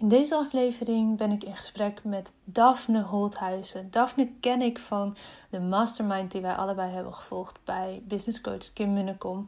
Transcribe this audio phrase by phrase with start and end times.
[0.00, 3.90] In deze aflevering ben ik in gesprek met Daphne Holthuizen.
[3.90, 5.16] Daphne ken ik van
[5.50, 9.46] de mastermind die wij allebei hebben gevolgd bij business coach Kim Munnekom.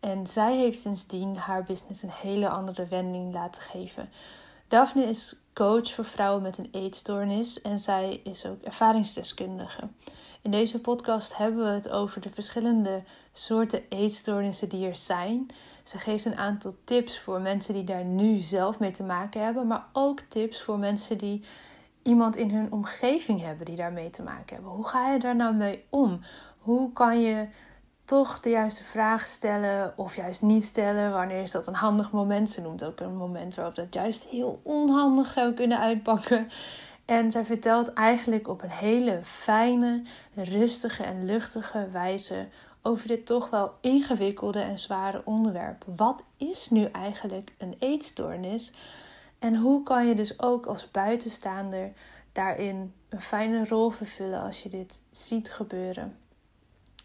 [0.00, 4.10] En zij heeft sindsdien haar business een hele andere wending laten geven.
[4.68, 9.88] Daphne is coach voor vrouwen met een eetstoornis en zij is ook ervaringsdeskundige.
[10.42, 13.02] In deze podcast hebben we het over de verschillende
[13.32, 15.50] soorten eetstoornissen die er zijn.
[15.84, 19.66] Ze geeft een aantal tips voor mensen die daar nu zelf mee te maken hebben,
[19.66, 21.44] maar ook tips voor mensen die
[22.02, 24.72] iemand in hun omgeving hebben die daarmee te maken hebben.
[24.72, 26.20] Hoe ga je daar nou mee om?
[26.58, 27.48] Hoe kan je
[28.04, 31.12] toch de juiste vraag stellen of juist niet stellen?
[31.12, 32.50] Wanneer is dat een handig moment?
[32.50, 36.48] Ze noemt ook een moment waarop dat juist heel onhandig zou kunnen uitpakken.
[37.04, 40.02] En zij vertelt eigenlijk op een hele fijne,
[40.34, 42.48] rustige en luchtige wijze
[42.86, 45.84] over dit toch wel ingewikkelde en zware onderwerp.
[45.96, 48.72] Wat is nu eigenlijk een eetstoornis?
[49.38, 51.92] En hoe kan je dus ook als buitenstaander
[52.32, 56.16] daarin een fijne rol vervullen als je dit ziet gebeuren?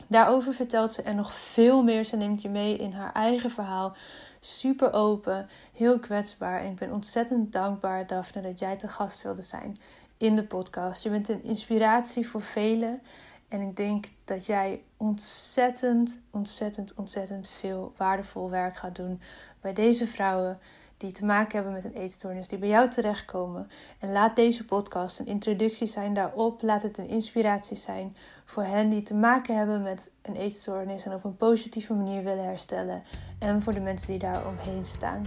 [0.07, 2.03] Daarover vertelt ze er nog veel meer.
[2.03, 3.95] Ze neemt je mee in haar eigen verhaal.
[4.39, 6.61] Super open, heel kwetsbaar.
[6.61, 9.77] En ik ben ontzettend dankbaar, Daphne, dat jij te gast wilde zijn
[10.17, 11.03] in de podcast.
[11.03, 13.01] Je bent een inspiratie voor velen.
[13.49, 19.21] En ik denk dat jij ontzettend, ontzettend, ontzettend veel waardevol werk gaat doen
[19.61, 20.59] bij deze vrouwen
[20.97, 23.69] die te maken hebben met een eetstoornis, die bij jou terechtkomen.
[23.99, 26.61] En laat deze podcast een introductie zijn daarop.
[26.61, 31.13] Laat het een inspiratie zijn voor hen die te maken hebben met een eetstoornis en
[31.13, 33.03] op een positieve manier willen herstellen.
[33.39, 35.25] En voor de mensen die daar omheen staan.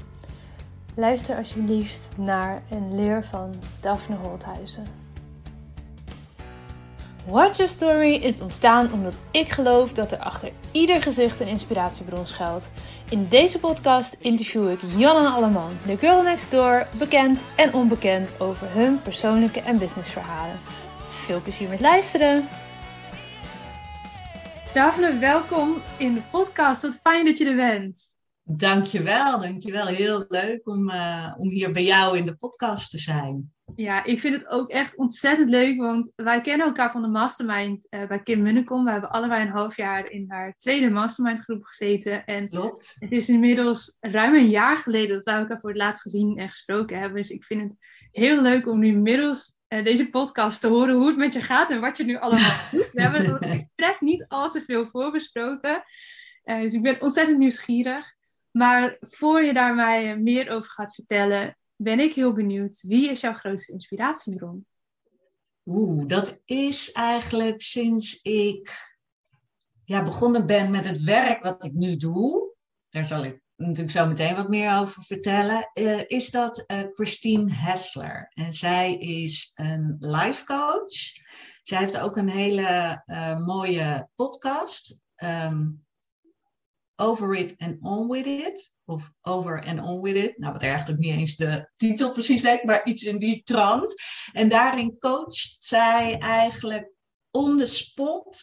[0.95, 5.02] Luister alsjeblieft naar en leer van Daphne Holthuizen.
[7.27, 12.27] Watch Your Story is ontstaan omdat ik geloof dat er achter ieder gezicht een inspiratiebron
[12.27, 12.71] schuilt.
[13.11, 18.41] In deze podcast interview ik Jan en Alleman, de girl next door, bekend en onbekend
[18.41, 20.59] over hun persoonlijke en businessverhalen.
[21.09, 22.49] Veel plezier met luisteren!
[24.75, 26.83] Daphne, welkom in de podcast.
[26.83, 28.01] Wat fijn dat je er bent.
[28.43, 29.87] Dankjewel, dankjewel.
[29.87, 33.53] Heel leuk om, uh, om hier bij jou in de podcast te zijn.
[33.77, 37.87] Ja, ik vind het ook echt ontzettend leuk, want wij kennen elkaar van de mastermind
[37.91, 38.85] uh, bij Kim Munnekom.
[38.85, 42.25] We hebben allebei een half jaar in haar tweede mastermind groep gezeten.
[42.25, 42.97] En Klopt.
[42.99, 46.49] het is inmiddels ruim een jaar geleden dat wij elkaar voor het laatst gezien en
[46.49, 47.17] gesproken hebben.
[47.17, 47.77] Dus ik vind het
[48.11, 51.71] heel leuk om nu inmiddels uh, deze podcast te horen hoe het met je gaat
[51.71, 52.91] en wat je nu allemaal doet.
[52.93, 55.83] We hebben het expres niet al te veel voorbesproken.
[56.45, 58.03] dus ik ben ontzettend nieuwsgierig.
[58.51, 62.83] Maar voor je daar mij meer over gaat vertellen, ben ik heel benieuwd.
[62.83, 64.67] Wie is jouw grootste inspiratiebron?
[65.65, 68.91] Oeh, dat is eigenlijk sinds ik
[69.85, 72.55] ja, begonnen ben met het werk wat ik nu doe.
[72.91, 75.71] Daar zal ik natuurlijk zo meteen wat meer over vertellen.
[75.75, 78.31] Uh, is dat uh, Christine Hessler.
[78.35, 80.93] En zij is een life coach.
[81.63, 85.01] Zij heeft ook een hele uh, mooie podcast.
[85.17, 85.85] Um,
[86.97, 88.75] over It and On With It.
[88.93, 90.39] Of Over and On With It.
[90.39, 93.95] Nou, wat eigenlijk niet eens de titel precies weet, maar iets in die trant.
[94.33, 96.95] En daarin coacht zij eigenlijk
[97.31, 98.39] on the spot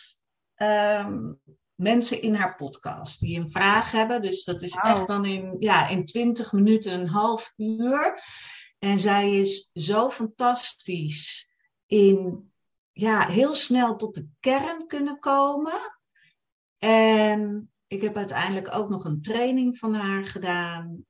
[0.56, 1.40] um,
[1.76, 4.22] mensen in haar podcast die een vraag hebben.
[4.22, 4.86] Dus dat is wow.
[4.86, 8.22] echt dan in, ja, in 20 minuten, een half uur.
[8.80, 11.54] En zij is zo fantastisch
[11.86, 12.52] in
[12.92, 15.98] ja, heel snel tot de kern kunnen komen.
[16.78, 21.06] En ik heb uiteindelijk ook nog een training van haar gedaan.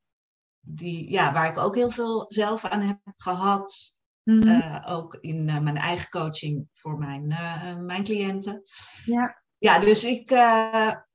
[0.59, 3.97] Die, ja, waar ik ook heel veel zelf aan heb gehad.
[4.23, 4.50] Mm -hmm.
[4.50, 8.62] uh, ook in uh, mijn eigen coaching voor mijn, uh, mijn cliënten.
[9.06, 10.29] Ja, ja dus ik,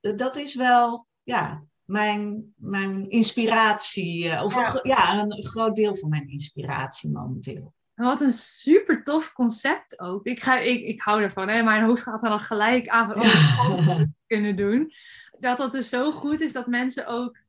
[0.00, 4.42] dat is wel ja, mijn, mijn inspiratie.
[4.42, 4.80] of ja.
[4.82, 7.74] ja, een groot deel van mijn inspiratie momenteel.
[7.94, 10.26] Wat een super tof concept ook.
[10.26, 11.48] Ik, ga, ik, ik hou ervan.
[11.48, 11.62] Hè?
[11.62, 14.06] Mijn hoofd gaat dan gelijk aan wat ja.
[14.34, 14.92] Kunnen doen
[15.38, 17.42] dat dat dus zo goed is dat mensen ook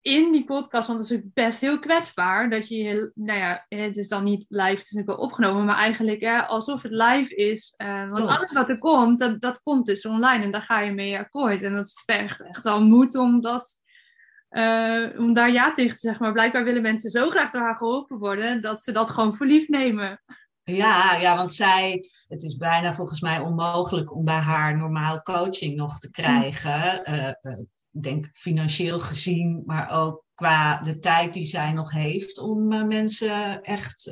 [0.00, 3.96] in die podcast, want het is ook best heel kwetsbaar, dat je, nou ja, het
[3.96, 7.34] is dan niet live, het is natuurlijk wel opgenomen, maar eigenlijk ja, alsof het live
[7.34, 7.74] is.
[7.76, 10.92] Uh, want alles wat er komt, dat, dat komt dus online en daar ga je
[10.92, 11.62] mee akkoord.
[11.62, 13.74] En dat vergt echt al moed om dat,
[14.50, 16.24] uh, om daar ja tegen te zeggen.
[16.24, 19.46] Maar blijkbaar willen mensen zo graag door haar geholpen worden, dat ze dat gewoon voor
[19.46, 20.22] lief nemen.
[20.76, 25.76] Ja, ja, want zij, het is bijna volgens mij onmogelijk om bij haar normaal coaching
[25.76, 27.10] nog te krijgen.
[27.10, 27.58] Uh, uh,
[27.92, 32.84] ik denk financieel gezien, maar ook qua de tijd die zij nog heeft om uh,
[32.84, 34.10] mensen echt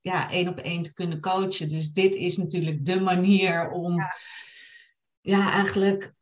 [0.00, 1.68] ja, één op één te kunnen coachen.
[1.68, 4.14] Dus dit is natuurlijk de manier om ja,
[5.20, 6.12] ja eigenlijk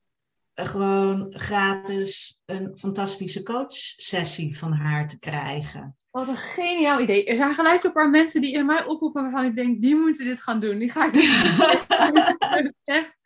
[0.55, 5.99] gewoon gratis een fantastische coachsessie van haar te krijgen.
[6.11, 7.25] Wat een geniaal idee.
[7.25, 10.25] Er zijn gelijk een paar mensen die in mij oproepen waarvan ik denk, die moeten
[10.25, 10.79] dit gaan doen.
[10.79, 12.75] Die ga ik doen.
[12.85, 13.19] Echt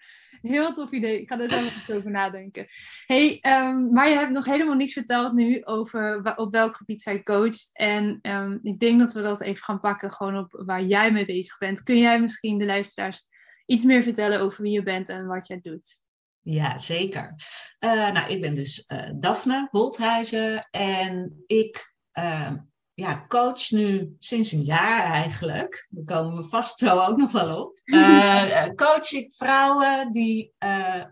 [0.42, 1.20] heel tof idee.
[1.20, 2.66] Ik ga er zo eens over nadenken.
[3.06, 7.22] Hey, um, maar je hebt nog helemaal niets verteld nu over op welk gebied zij
[7.22, 7.70] coacht.
[7.72, 11.24] En um, ik denk dat we dat even gaan pakken, gewoon op waar jij mee
[11.24, 11.82] bezig bent.
[11.82, 13.26] Kun jij misschien de luisteraars
[13.66, 16.02] iets meer vertellen over wie je bent en wat jij doet?
[16.40, 17.34] Ja, zeker.
[17.80, 22.50] Uh, nou, ik ben dus uh, Daphne Holthuizen en ik uh,
[22.94, 25.86] ja, coach nu sinds een jaar eigenlijk.
[25.90, 27.80] Daar komen we vast zo ook nog wel op.
[28.84, 30.52] coach ik vrouwen die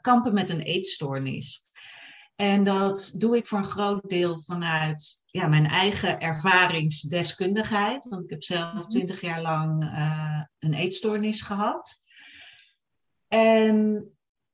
[0.01, 1.63] kampen met een eetstoornis.
[2.37, 8.09] En dat doe ik voor een groot deel vanuit ja, mijn eigen ervaringsdeskundigheid.
[8.09, 8.89] Want ik heb zelf mhm.
[8.89, 9.83] twintig jaar lang
[10.59, 11.99] een eetstoornis gehad.
[13.29, 14.09] En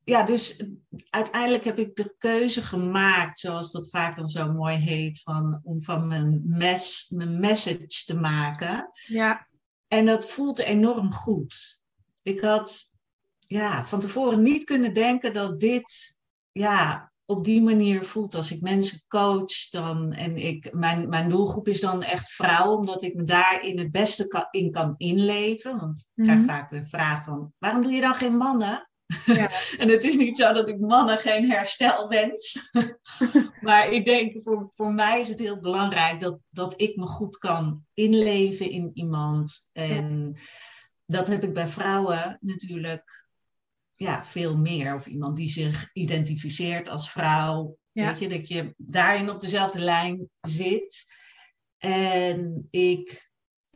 [0.08, 0.64] ja, dus
[1.10, 5.82] uiteindelijk heb ik de keuze gemaakt, zoals dat vaak dan zo mooi heet, van, om
[5.82, 8.90] van mijn, mes, mijn message te maken.
[8.92, 9.48] Ja.
[9.88, 11.80] En dat voelt enorm goed.
[12.22, 12.94] Ik had
[13.38, 16.18] ja, van tevoren niet kunnen denken dat dit
[16.52, 18.34] ja, op die manier voelt.
[18.34, 23.02] Als ik mensen coach, dan, en ik, mijn, mijn doelgroep is dan echt vrouwen, omdat
[23.02, 25.78] ik me daarin het beste in kan inleven.
[25.78, 26.48] Want ik krijg mhm.
[26.48, 28.87] vaak de vraag van, waarom doe je dan geen mannen?
[29.24, 29.50] Ja.
[29.78, 32.70] en het is niet zo dat ik mannen geen herstel wens.
[33.60, 37.38] maar ik denk, voor, voor mij is het heel belangrijk dat, dat ik me goed
[37.38, 39.68] kan inleven in iemand.
[39.72, 40.36] En
[41.06, 43.26] dat heb ik bij vrouwen natuurlijk
[43.92, 44.94] ja, veel meer.
[44.94, 47.78] Of iemand die zich identificeert als vrouw.
[47.92, 51.14] Weet je, dat je daarin op dezelfde lijn zit.
[51.78, 53.30] En ik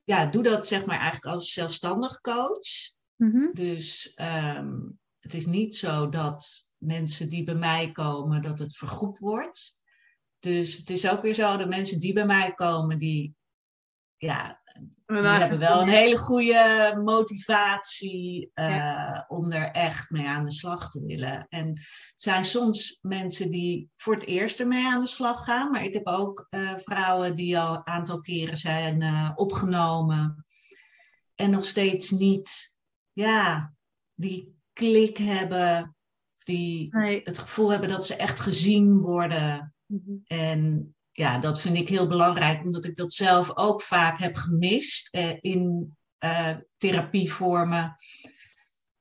[0.05, 2.95] ja, doe dat zeg maar eigenlijk als zelfstandig coach.
[3.17, 8.77] Mm Dus um, het is niet zo dat mensen die bij mij komen, dat het
[8.77, 9.83] vergoed wordt.
[10.39, 13.35] Dus het is ook weer zo, dat mensen die bij mij komen, die,
[14.17, 14.61] ja,
[15.07, 20.91] die hebben wel een hele goede motivatie uh, om er echt mee aan de slag
[20.91, 21.47] te willen.
[21.49, 25.85] En het zijn soms mensen die voor het eerst ermee aan de slag gaan, maar
[25.85, 30.45] ik heb ook uh, vrouwen die al een aantal keren zijn uh, opgenomen
[31.35, 32.77] en nog steeds niet,
[33.13, 33.75] ja,
[34.15, 35.97] die klik hebben,
[36.45, 39.75] die het gevoel hebben dat ze echt gezien worden.
[39.87, 40.17] Mhm.
[40.27, 45.15] En ja, dat vind ik heel belangrijk, omdat ik dat zelf ook vaak heb gemist
[45.15, 47.95] eh, in uh, therapievormen.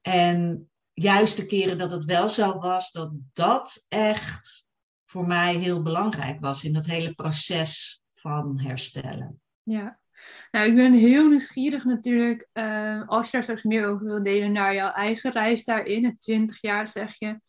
[0.02, 4.66] En juist de keren dat het wel zo was, dat dat echt
[5.06, 9.42] voor mij heel belangrijk was in dat hele proces van herstellen.
[9.64, 10.01] Ja,
[10.52, 14.52] nou, ik ben heel nieuwsgierig natuurlijk, uh, als je daar straks meer over wil delen,
[14.52, 17.40] naar jouw eigen reis daarin, het 20 jaar zeg je.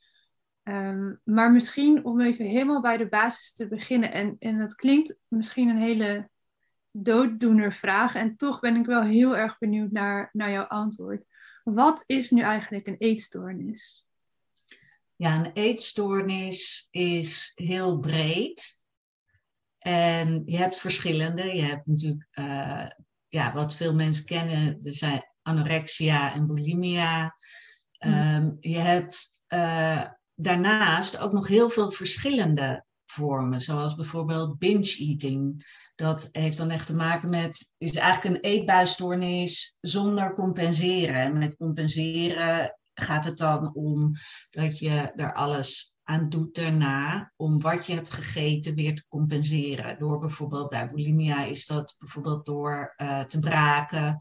[0.64, 4.12] Um, maar misschien om even helemaal bij de basis te beginnen.
[4.12, 6.30] En, en dat klinkt misschien een hele
[6.90, 8.14] dooddoener vraag.
[8.14, 11.24] En toch ben ik wel heel erg benieuwd naar, naar jouw antwoord.
[11.64, 14.06] Wat is nu eigenlijk een eetstoornis?
[15.16, 18.81] Ja, een eetstoornis is heel breed.
[19.82, 21.56] En je hebt verschillende.
[21.56, 22.86] Je hebt natuurlijk, uh,
[23.28, 27.34] ja, wat veel mensen kennen, er zijn anorexia en bulimia.
[27.98, 35.66] Um, je hebt uh, daarnaast ook nog heel veel verschillende vormen, zoals bijvoorbeeld binge eating.
[35.94, 41.38] Dat heeft dan echt te maken met, is eigenlijk een eetbuisstoornis zonder compenseren.
[41.38, 44.12] met compenseren gaat het dan om
[44.50, 49.98] dat je er alles aan doet daarna om wat je hebt gegeten weer te compenseren.
[49.98, 54.18] Door bijvoorbeeld bij bulimia is dat bijvoorbeeld door uh, te braken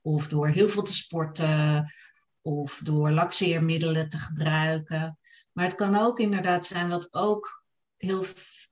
[0.00, 1.92] of door heel veel te sporten
[2.42, 5.18] of door laxeermiddelen te gebruiken.
[5.52, 7.64] Maar het kan ook inderdaad zijn wat ook
[7.96, 8.24] heel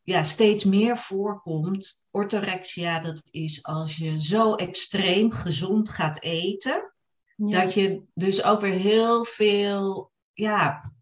[0.03, 2.07] ja, steeds meer voorkomt.
[2.11, 6.93] Orthorexia, dat is als je zo extreem gezond gaat eten.
[7.37, 10.93] Dat je dus ook weer heel veel ja,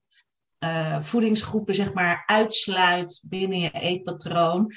[0.59, 4.73] uh, voedingsgroepen zeg maar, uitsluit binnen je eetpatroon.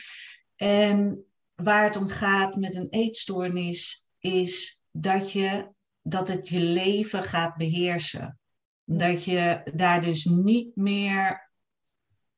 [0.56, 5.70] En waar het om gaat met een eetstoornis is dat, je,
[6.02, 8.40] dat het je leven gaat beheersen.
[8.84, 11.52] Dat je daar dus niet meer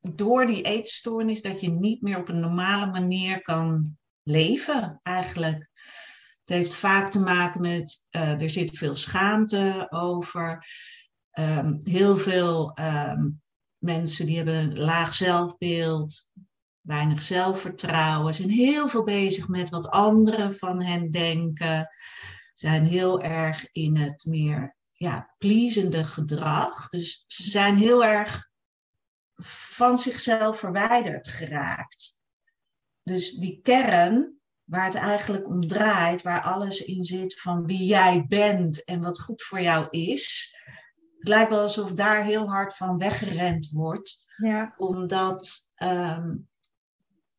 [0.00, 5.70] door die eetstoornis, dat je niet meer op een normale manier kan leven eigenlijk.
[6.44, 10.66] Het heeft vaak te maken met, uh, er zit veel schaamte over.
[11.38, 13.42] Um, heel veel um,
[13.78, 16.30] mensen die hebben een laag zelfbeeld,
[16.80, 21.88] weinig zelfvertrouwen, zijn heel veel bezig met wat anderen van hen denken,
[22.54, 26.88] zijn heel erg in het meer ja, pleasende gedrag.
[26.88, 28.50] Dus ze zijn heel erg
[29.76, 32.20] van zichzelf verwijderd geraakt.
[33.02, 38.24] Dus die kern, waar het eigenlijk om draait, waar alles in zit van wie jij
[38.28, 40.56] bent en wat goed voor jou is.
[41.22, 44.74] Het lijkt wel alsof daar heel hard van weggerend wordt, Ja.
[44.76, 46.34] omdat ehm,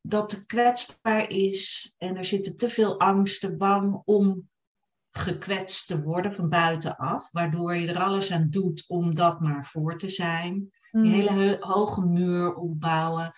[0.01, 4.49] dat te kwetsbaar is en er zitten te veel angsten, bang om
[5.11, 9.97] gekwetst te worden van buitenaf, waardoor je er alles aan doet om dat maar voor
[9.97, 10.53] te zijn.
[10.91, 11.03] Mm.
[11.03, 13.31] Een hele he- hoge muur opbouwen.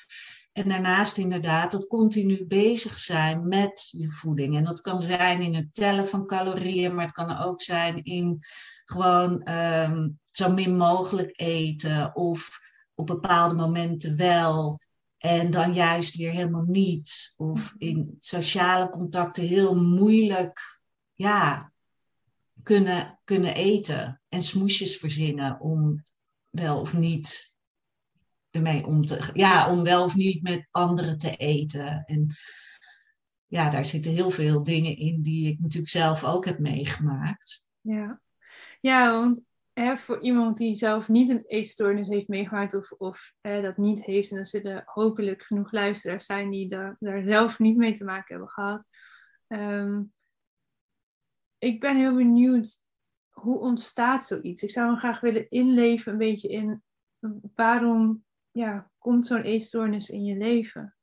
[0.52, 4.56] En daarnaast inderdaad dat continu bezig zijn met je voeding.
[4.56, 8.40] En dat kan zijn in het tellen van calorieën, maar het kan ook zijn in
[8.86, 12.60] gewoon ehm, zo min mogelijk eten of
[12.96, 14.80] op bepaalde momenten wel.
[15.18, 17.34] En dan juist weer helemaal niet.
[17.38, 20.82] Of in sociale contacten heel moeilijk
[21.14, 21.74] ja,
[22.64, 24.22] kunnen, kunnen eten.
[24.30, 26.04] En smoesjes verzinnen om
[26.50, 27.54] wel of niet
[28.52, 32.04] ermee om te Ja, om wel of niet met anderen te eten.
[32.06, 32.36] En
[33.48, 37.68] ja, daar zitten heel veel dingen in die ik natuurlijk zelf ook heb meegemaakt.
[37.82, 38.22] Ja,
[38.86, 43.62] ja want hè, voor iemand die zelf niet een eetstoornis heeft meegemaakt of, of hè,
[43.62, 47.78] dat niet heeft, en er zullen hopelijk genoeg luisteraars zijn die daar, daar zelf niet
[47.78, 48.84] mee te maken hebben gehad.
[49.48, 50.04] Ehm,
[51.58, 52.82] ik ben heel benieuwd,
[53.30, 54.64] hoe ontstaat zoiets?
[54.64, 56.84] Ik zou hem graag willen inleven een beetje in
[57.56, 60.96] waarom ja, komt zo'n eetstoornis in je leven?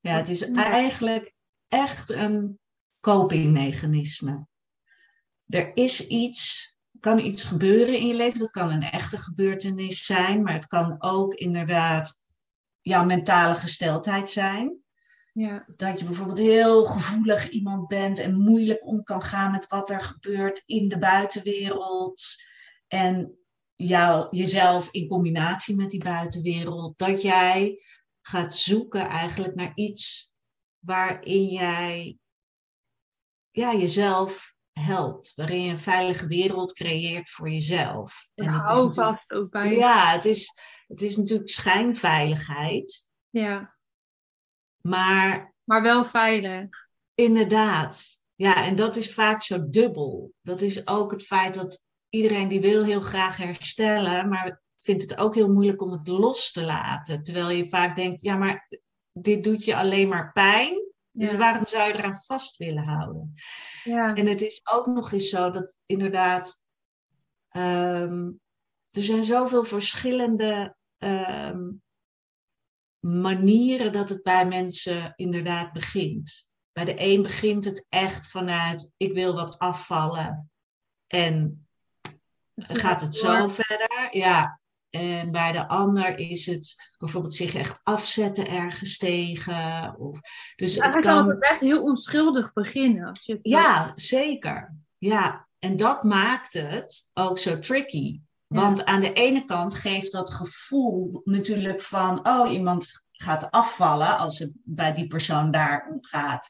[0.00, 1.34] Ja, het is eigenlijk
[1.68, 2.58] echt een
[3.00, 4.48] copingmechanisme.
[5.50, 8.38] Er is iets, kan iets gebeuren in je leven.
[8.38, 12.26] Dat kan een echte gebeurtenis zijn, maar het kan ook inderdaad
[12.80, 14.78] jouw mentale gesteldheid zijn.
[15.32, 19.90] Ja, Dat je bijvoorbeeld heel gevoelig iemand bent en moeilijk om kan gaan met wat
[19.90, 22.22] er gebeurt in de buitenwereld.
[22.88, 23.38] En
[23.74, 26.98] jou, jezelf in combinatie met die buitenwereld.
[26.98, 27.82] Dat jij
[28.20, 30.34] gaat zoeken eigenlijk naar iets
[30.78, 32.18] waarin jij
[33.50, 35.32] ja, jezelf helpt.
[35.36, 38.30] Waarin je een veilige wereld creëert voor jezelf.
[38.34, 39.74] is natuurlijk- houvast ook bij.
[39.76, 40.52] ja, het is,
[40.86, 43.08] het is natuurlijk schijnveiligheid.
[43.30, 43.76] ja,
[44.80, 46.68] Maar maar wel veilig.
[47.14, 48.18] Inderdaad.
[48.34, 50.32] Ja, en dat is vaak zo dubbel.
[50.42, 55.16] Dat is ook het feit dat iedereen die wil heel graag herstellen, maar vindt het
[55.16, 57.22] ook heel moeilijk om het los te laten.
[57.22, 58.68] Terwijl je vaak denkt, ja, maar
[59.12, 60.89] dit doet je alleen maar pijn.
[61.12, 61.36] Dus Ja.
[61.36, 63.34] waarom zou je eraan vast willen houden?
[63.84, 64.14] Ja.
[64.14, 66.60] En het is ook nog eens zo dat inderdaad,
[67.48, 68.30] ehm,
[68.88, 71.70] er zijn zoveel verschillende ehm,
[72.98, 76.48] manieren dat het bij mensen inderdaad begint.
[76.72, 80.50] Bij de een begint het echt vanuit, ik wil wat afvallen
[81.06, 81.68] en
[82.54, 84.08] gaat het zo verder.
[84.16, 84.59] Ja.
[84.90, 89.94] En bij de ander is het bijvoorbeeld zich echt afzetten ergens tegen.
[89.98, 90.20] Of,
[90.56, 93.08] dus het kan best heel onschuldig beginnen.
[93.08, 94.74] Als je Ja, zeker.
[94.98, 98.20] Ja, en dat maakt het ook zo tricky.
[98.46, 104.38] Want aan de ene kant geeft dat gevoel natuurlijk van, oh, iemand gaat afvallen als
[104.38, 106.48] het bij die persoon daar om gaat.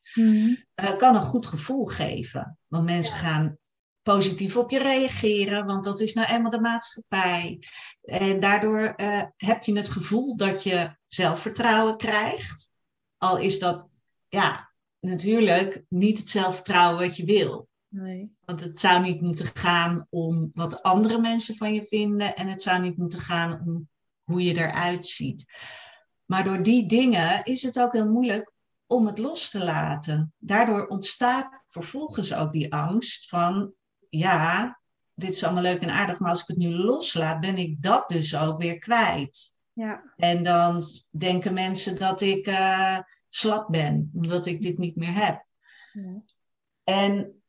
[0.74, 2.58] Eh, kan een goed gevoel geven.
[2.66, 3.58] Want mensen gaan
[4.02, 7.62] positief op je reageren, want dat is nou eenmaal de maatschappij.
[8.02, 12.74] En daardoor eh, heb je het gevoel dat je zelfvertrouwen krijgt.
[13.16, 13.88] Al is dat,
[14.28, 17.68] ja, natuurlijk niet het zelfvertrouwen wat je wil.
[17.88, 18.36] Nee.
[18.44, 22.36] Want het zou niet moeten gaan om wat andere mensen van je vinden.
[22.36, 23.88] En het zou niet moeten gaan om
[24.24, 25.44] hoe je eruit ziet.
[26.24, 28.52] Maar door die dingen is het ook heel moeilijk
[28.86, 30.34] om het los te laten.
[30.38, 33.74] Daardoor ontstaat vervolgens ook die angst van,
[34.10, 34.80] ja,
[35.14, 38.08] dit is allemaal leuk en aardig, maar als ik het nu loslaat, ben ik dat
[38.08, 39.58] dus ook weer kwijt.
[39.72, 40.12] Ja.
[40.16, 42.98] En dan denken mensen dat ik eh,
[43.28, 45.46] slap ben, omdat ik dit niet meer heb.
[45.92, 46.22] Ja.
[46.84, 47.42] En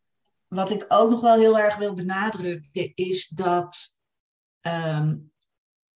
[0.47, 3.99] wat ik ook nog wel heel erg wil benadrukken, is dat
[4.61, 5.15] ehm,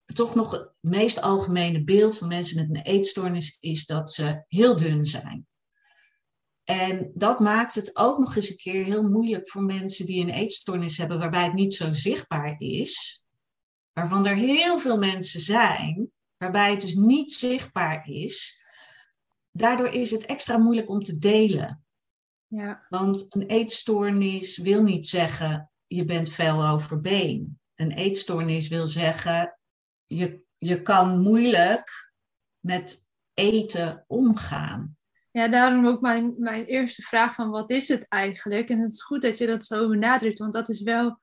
[0.04, 4.76] toch nog het meest algemene beeld van mensen met een eetstoornis is dat ze heel
[4.76, 5.47] dun zijn.
[6.64, 10.30] En dat maakt het ook nog eens een keer heel moeilijk voor mensen die een
[10.30, 13.25] eetstoornis hebben, waarbij het niet zo zichtbaar is,
[13.92, 18.62] waarvan er heel veel mensen zijn, waarbij het dus niet zichtbaar is.
[19.50, 21.85] Daardoor is het extra moeilijk om te delen.
[22.47, 22.87] Ja.
[22.88, 27.61] Want een eetstoornis wil niet zeggen je bent fel over been.
[27.75, 29.59] Een eetstoornis wil zeggen
[30.06, 32.12] je, je kan moeilijk
[32.61, 34.97] met eten omgaan.
[35.35, 38.69] Ja, daarom ook mijn, mijn eerste vraag van wat is het eigenlijk?
[38.69, 41.19] En het is goed dat je dat zo benadrukt, want dat is wel,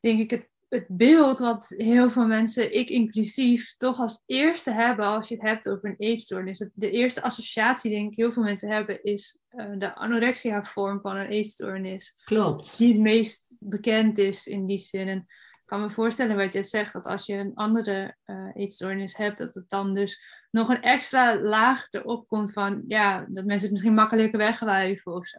[0.00, 5.04] denk ik, het, het beeld wat heel veel mensen, ik inclusief, toch als eerste hebben
[5.04, 6.68] als je het hebt over een eetstoornis.
[6.74, 11.28] De eerste associatie, denk ik, heel veel mensen hebben, is uh, de anorexia-vorm van een
[11.28, 12.14] eetstoornis.
[12.24, 12.78] Klopt.
[12.78, 15.08] Die het meest bekend is in die zin.
[15.08, 15.26] En
[15.68, 19.54] kan me voorstellen wat je zegt, dat als je een andere uh, eetstoornis hebt, dat
[19.54, 20.20] het dan dus
[20.50, 25.26] nog een extra laag erop komt van, ja, dat mensen het misschien makkelijker wegwuiven of
[25.26, 25.38] zo.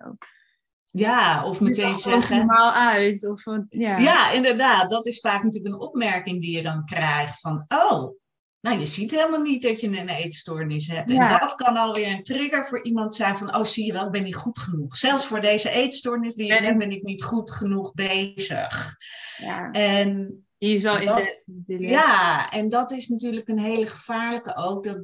[0.92, 2.38] Ja, of meteen zeggen.
[2.38, 3.28] normaal uit.
[3.28, 3.98] Of, ja.
[3.98, 4.90] ja, inderdaad.
[4.90, 8.16] Dat is vaak natuurlijk een opmerking die je dan krijgt van, oh,
[8.62, 11.12] nou je ziet helemaal niet dat je een eetstoornis hebt.
[11.12, 14.12] En dat kan alweer een trigger voor iemand zijn van, oh zie je wel, ik
[14.12, 14.98] ben niet goed genoeg.
[14.98, 18.96] Zelfs voor deze eetstoornis die je ben ik niet goed genoeg bezig.
[19.38, 19.72] Ja.
[19.72, 24.84] En die is wel dat, Ja, en dat is natuurlijk een hele gevaarlijke ook.
[24.84, 25.00] Dat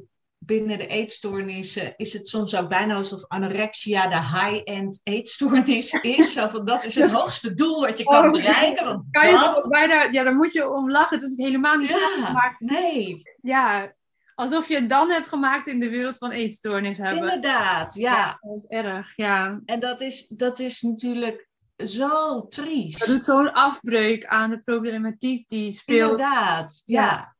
[0.46, 6.32] binnen de eetstoornissen is het soms ook bijna alsof anorexia de high-end eetstoornis is.
[6.32, 8.84] Zo van, dat is het hoogste doel wat je kan oh, bereiken.
[8.84, 11.18] Want kan je bijna, ja, daar moet je om lachen.
[11.18, 13.22] Het is helemaal niet ja, maar, Nee.
[13.42, 13.94] Ja,
[14.34, 17.18] alsof je het dan hebt gemaakt in de wereld van eetstoornis hebben.
[17.18, 18.40] Inderdaad, ja.
[18.40, 19.60] ja erg, ja.
[19.64, 22.98] En dat is, dat is natuurlijk zo triest.
[22.98, 26.10] Dat doet zo'n afbreuk aan de problematiek die speelt.
[26.10, 27.35] Inderdaad, ja.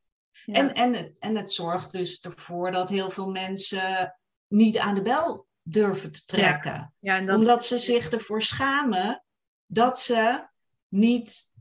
[0.55, 4.15] En, en, het, en het zorgt dus ervoor dat heel veel mensen
[4.47, 6.93] niet aan de bel durven te trekken.
[6.99, 7.21] Ja.
[7.21, 7.35] dat...
[7.35, 9.23] Omdat ze zich ervoor schamen
[9.65, 10.47] dat ze
[10.87, 11.51] niet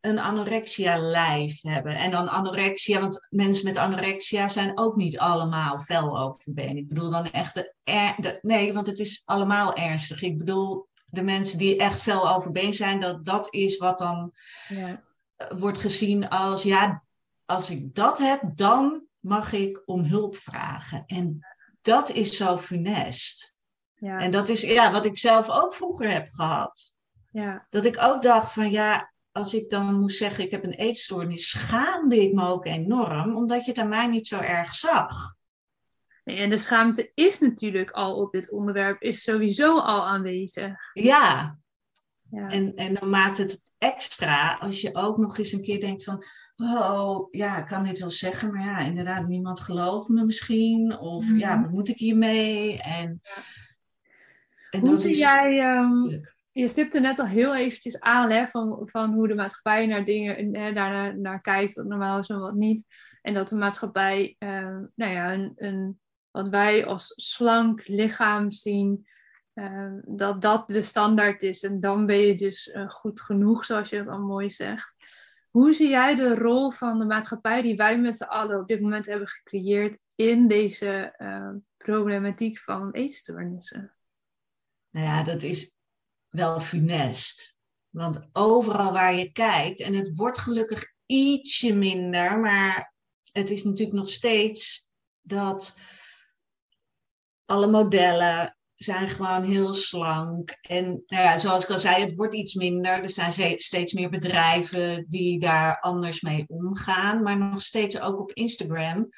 [0.00, 1.96] een anorexia-lijf hebben.
[1.96, 6.76] En dan anorexia, want mensen met anorexia zijn ook niet allemaal fel overbeen.
[6.76, 7.74] Ik bedoel dan echt de,
[8.16, 10.22] de, Nee, want het is allemaal ernstig.
[10.22, 14.32] Ik bedoel, de mensen die echt fel overbeen zijn, dat, dat is wat dan
[14.68, 15.02] ja.
[15.48, 17.02] wordt gezien als, ja,
[17.52, 21.04] als ik dat heb, dan mag ik om hulp vragen.
[21.06, 21.46] En
[21.82, 23.56] dat is zo funest.
[23.94, 24.18] Ja.
[24.18, 26.96] En dat is ja, wat ik zelf ook vroeger heb gehad.
[27.30, 27.66] Ja.
[27.70, 31.50] Dat ik ook dacht van ja, als ik dan moest zeggen ik heb een eetstoornis,
[31.50, 35.34] schaamde ik me ook enorm, omdat je het aan mij niet zo erg zag.
[36.24, 40.74] Nee, en de schaamte is natuurlijk al op dit onderwerp, is sowieso al aanwezig.
[40.92, 41.58] Ja,
[42.32, 46.24] en, en dan maakt het extra als je ook nog eens een keer denkt van,
[46.56, 50.98] oh ja, ik kan dit wel zeggen, maar ja, inderdaad, niemand gelooft me misschien.
[50.98, 51.62] Of ja, mhm.
[51.62, 52.80] wat moet ik hiermee?
[52.82, 53.20] En,
[54.70, 56.20] en hoe zie jij, um,
[56.52, 60.54] je stipte net al heel eventjes aan hè, van, van hoe de maatschappij naar dingen
[60.54, 62.84] hè, daar naar, kijkt, wat normaal is en wat niet.
[63.22, 69.06] En dat de maatschappij, um, nou ja, een, een, wat wij als slank lichaam zien,
[69.54, 71.62] Ehm, dat dat de standaard is.
[71.62, 74.94] En dan ben je dus uh, goed genoeg, zoals je dat al mooi zegt.
[75.50, 78.80] Hoe zie jij de rol van de maatschappij die wij met z'n allen op dit
[78.80, 83.94] moment hebben gecreëerd in deze uh, problematiek van eetstoornissen?
[84.90, 85.76] Nou ja, dat is
[86.28, 87.60] wel funest.
[87.88, 92.94] Want overal waar je kijkt, en het wordt gelukkig ietsje minder, maar
[93.32, 94.88] het is natuurlijk nog steeds
[95.20, 95.78] dat
[97.44, 100.58] alle modellen zijn gewoon heel slank.
[100.60, 103.02] En nou ja, zoals ik al zei, het wordt iets minder.
[103.02, 107.22] Er zijn steeds meer bedrijven die daar anders mee omgaan.
[107.22, 109.08] Maar nog steeds ook op Instagram.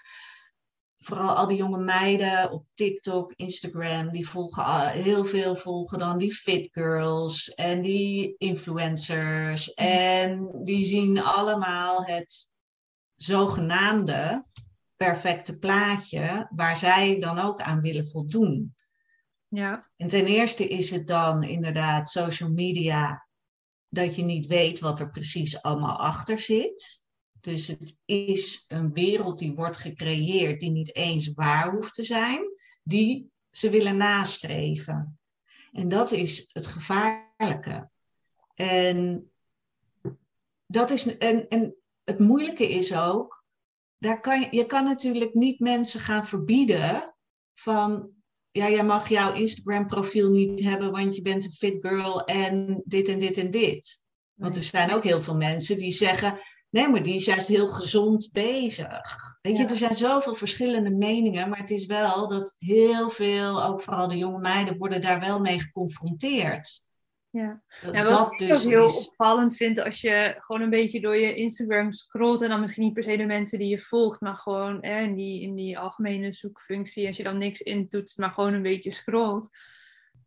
[0.99, 6.35] Vooral al die jonge meiden op TikTok, Instagram, die volgen heel veel volgen dan die
[6.35, 9.75] fit girls en die influencers.
[9.75, 9.87] Mm.
[9.87, 12.53] En die zien allemaal het
[13.17, 14.45] zogenaamde
[14.97, 18.74] perfecte plaatje waar zij dan ook aan willen voldoen.
[19.55, 19.85] Ja.
[19.97, 23.27] En ten eerste is het dan inderdaad social media
[23.89, 27.05] dat je niet weet wat er precies allemaal achter zit.
[27.41, 32.43] Dus het is een wereld die wordt gecreëerd die niet eens waar hoeft te zijn,
[32.83, 35.19] die ze willen nastreven.
[35.73, 37.91] En dat is het gevaarlijke.
[38.55, 39.31] En,
[40.67, 43.45] dat is, en, en het moeilijke is ook,
[43.99, 47.15] daar kan, je je kan natuurlijk niet mensen gaan verbieden
[47.53, 48.15] van
[48.57, 52.83] ja, jij mag jouw Instagram profiel niet hebben, want je bent een fit girl en
[52.85, 54.03] dit en dit en dit.
[54.35, 56.39] Want er zijn ook heel veel mensen die zeggen,
[56.71, 59.39] nee, maar die is juist heel gezond bezig.
[59.43, 63.81] Weet je, er zijn zoveel verschillende meningen, maar het is wel dat heel veel, ook
[63.81, 66.84] vooral de jonge meiden, worden daar wel mee geconfronteerd.
[67.35, 71.17] Ja, ja wat ik dus ook heel opvallend vind als je gewoon een beetje door
[71.17, 74.37] je Instagram scrolt en dan misschien niet per se de mensen die je volgt, maar
[74.37, 78.53] gewoon hè, in, die, in die algemene zoekfunctie, als je dan niks intoetst, maar gewoon
[78.53, 79.49] een beetje scrolt.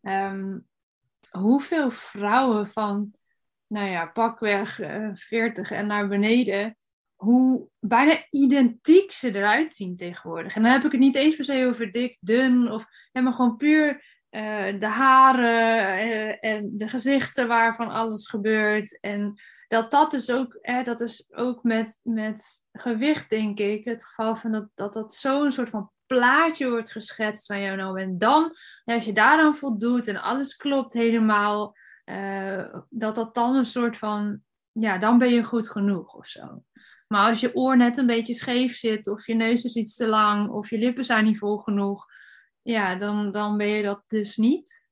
[0.02, 0.68] Um,
[1.30, 3.14] hoeveel vrouwen van,
[3.68, 6.78] nou ja, pakweg uh, 40 en naar beneden,
[7.16, 10.56] hoe bijna identiek ze eruit zien tegenwoordig.
[10.56, 13.34] En dan heb ik het niet eens per se over dik, dun of, ja, maar
[13.34, 19.00] gewoon puur eh, de haren eh, en de gezichten waarvan alles gebeurt.
[19.00, 24.06] En dat dat dus ook, hè, dat is ook met, met gewicht, denk ik, het
[24.06, 28.02] geval van dat dat, dat zo'n soort van plaatje wordt geschetst van jou nou.
[28.02, 28.52] En dan,
[28.86, 31.76] als je daaraan voldoet en alles klopt helemaal,
[32.90, 36.64] dat dat dan een soort van, ja, dan ben je goed genoeg of zo.
[37.08, 40.08] Maar als je oor net een beetje scheef zit, of je neus is iets te
[40.08, 42.06] lang, of je lippen zijn niet vol genoeg,
[42.68, 44.88] ja, dan, dan ben je dat dus niet.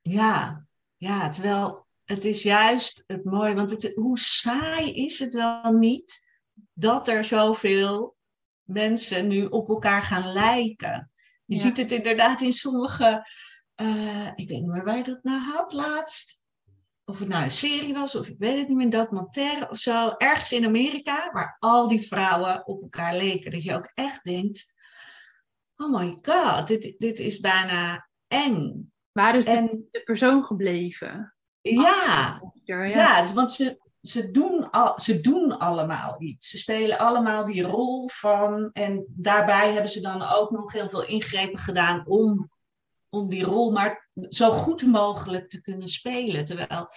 [0.00, 5.72] Ja, ja, terwijl het is juist het mooie, want het, hoe saai is het wel
[5.72, 6.26] niet
[6.72, 8.16] dat er zoveel
[8.62, 11.10] mensen nu op elkaar gaan lijken.
[11.44, 13.26] Je ziet het inderdaad in sommige,
[13.76, 16.46] uh, ik weet niet meer waar je dat nou had laatst
[17.04, 19.78] of het nou een serie was, of ik weet het niet meer, een documentaire of
[19.78, 23.50] zo, ergens in Amerika, waar al die vrouwen op elkaar leken.
[23.50, 24.74] Dat je ook echt denkt,
[25.78, 28.92] oh my god, dit, dit is bijna eng.
[29.12, 31.34] Waar is de, de persoon gebleven?
[31.60, 32.84] Ja, ja.
[32.84, 36.50] ja dus, want ze, ze, doen al, ze doen allemaal iets.
[36.50, 41.06] Ze spelen allemaal die rol van, en daarbij hebben ze dan ook nog heel veel
[41.06, 42.50] ingrepen gedaan om
[43.10, 46.44] om die rol maar zo goed mogelijk te kunnen spelen.
[46.44, 46.88] Terwijl,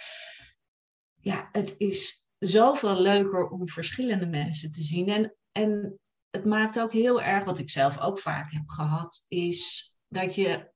[1.21, 5.07] ja, het is zoveel leuker om verschillende mensen te zien.
[5.07, 5.99] En, en
[6.31, 10.71] het maakt ook heel erg, wat ik zelf ook vaak heb gehad, is dat, je,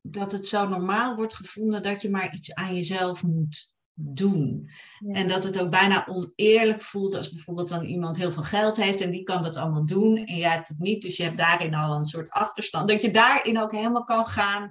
[0.00, 4.70] dat het zo normaal wordt gevonden dat je maar iets aan jezelf moet doen.
[5.12, 9.00] En dat het ook bijna oneerlijk voelt als bijvoorbeeld dan iemand heel veel geld heeft
[9.00, 11.02] en die kan dat allemaal doen en jij hebt het niet.
[11.02, 12.88] Dus je hebt daarin al een soort achterstand.
[12.88, 14.70] Dat je daarin ook helemaal kan gaan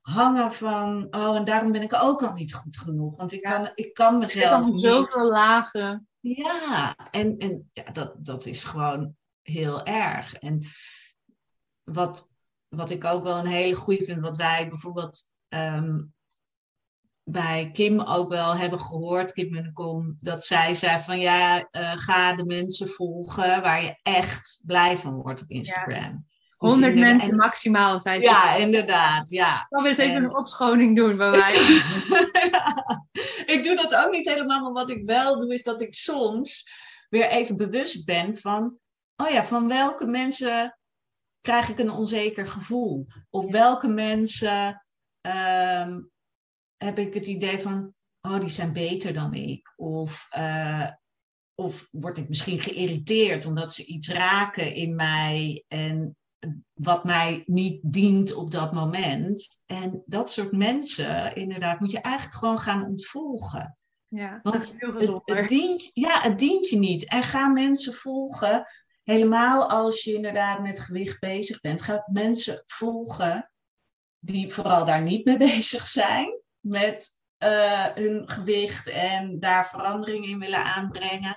[0.00, 3.16] hangen van, oh en daarom ben ik ook al niet goed genoeg.
[3.16, 4.84] Want ik kan, ik kan mezelf niet.
[4.84, 6.08] Zoveel lagen.
[6.20, 10.34] Ja, en, en ja, dat, dat is gewoon heel erg.
[10.34, 10.66] En
[11.82, 12.30] wat,
[12.68, 16.00] wat ik ook wel een hele goede vind, wat wij bijvoorbeeld ehm,
[17.24, 22.36] bij Kim ook wel hebben gehoord, Kim Munnekom, dat zij zei van ja, uh, ga
[22.36, 26.02] de mensen volgen waar je echt blij van wordt op Instagram.
[26.02, 26.22] Ja.
[26.56, 28.28] 100 dus mensen maximaal, zei ze.
[28.28, 29.30] Ja, inderdaad.
[29.30, 29.54] Ja.
[29.54, 31.52] Ik zal eens even een opschoning doen bij mij.
[33.54, 36.70] Ik doe dat ook niet helemaal, maar wat ik wel doe, is dat ik soms
[37.08, 38.78] weer even bewust ben van,
[39.16, 40.78] oh ja, van welke mensen
[41.40, 43.06] krijg ik een onzeker gevoel?
[43.30, 44.84] Of welke mensen
[45.20, 46.00] ehm,
[46.76, 49.72] heb ik het idee van, oh, die zijn beter dan ik.
[49.76, 50.90] Of, uh,
[51.54, 56.16] of word ik misschien geïrriteerd omdat ze iets raken in mij en
[56.72, 59.62] wat mij niet dient op dat moment.
[59.66, 63.74] En dat soort mensen, inderdaad, moet je eigenlijk gewoon gaan ontvolgen.
[64.08, 67.08] Ja, Want dat is heel het, het, dient, ja, het dient je niet.
[67.08, 68.66] En ga mensen volgen,
[69.04, 73.50] helemaal als je inderdaad met gewicht bezig bent, ga mensen volgen
[74.18, 80.38] die vooral daar niet mee bezig zijn met uh, hun gewicht en daar verandering in
[80.38, 81.36] willen aanbrengen?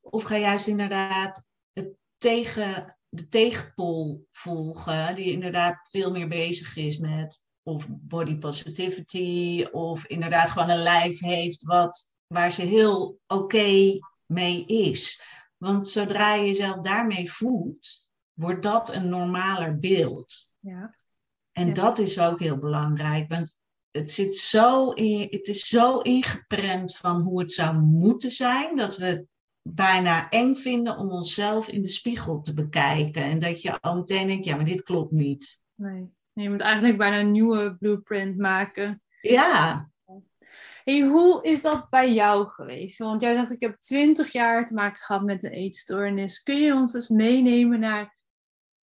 [0.00, 6.98] Of ga juist inderdaad het tegen, de tegenpol volgen, die inderdaad veel meer bezig is
[6.98, 13.98] met of body positivity, of inderdaad gewoon een lijf heeft wat, waar ze heel oké
[14.26, 15.22] mee is.
[15.62, 20.52] Want zodra je jezelf daarmee voelt, wordt dat een normaler beeld.
[20.58, 20.94] Ja.
[21.52, 26.96] En dat is ook heel belangrijk, want het, zit zo in, het is zo ingeprent
[26.96, 29.26] van hoe het zou moeten zijn, dat we het
[29.62, 33.22] bijna eng vinden om onszelf in de spiegel te bekijken.
[33.22, 35.62] En dat je al meteen denkt, ja, maar dit klopt niet.
[35.74, 39.02] Nee, je moet eigenlijk bijna een nieuwe blueprint maken.
[39.20, 39.90] Ja.
[40.84, 42.98] Hey, hoe is dat bij jou geweest?
[42.98, 46.42] Want jij zegt, ik heb twintig jaar te maken gehad met een eetstoornis.
[46.42, 48.16] Kun je ons dus meenemen naar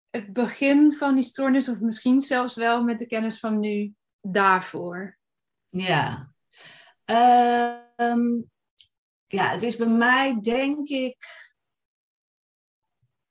[0.10, 5.18] het begin van die stoornis, of misschien zelfs wel met de kennis van nu, daarvoor?
[5.66, 6.32] Ja.
[7.06, 8.42] Ehm,
[9.28, 11.18] ja, het is bij mij denk ik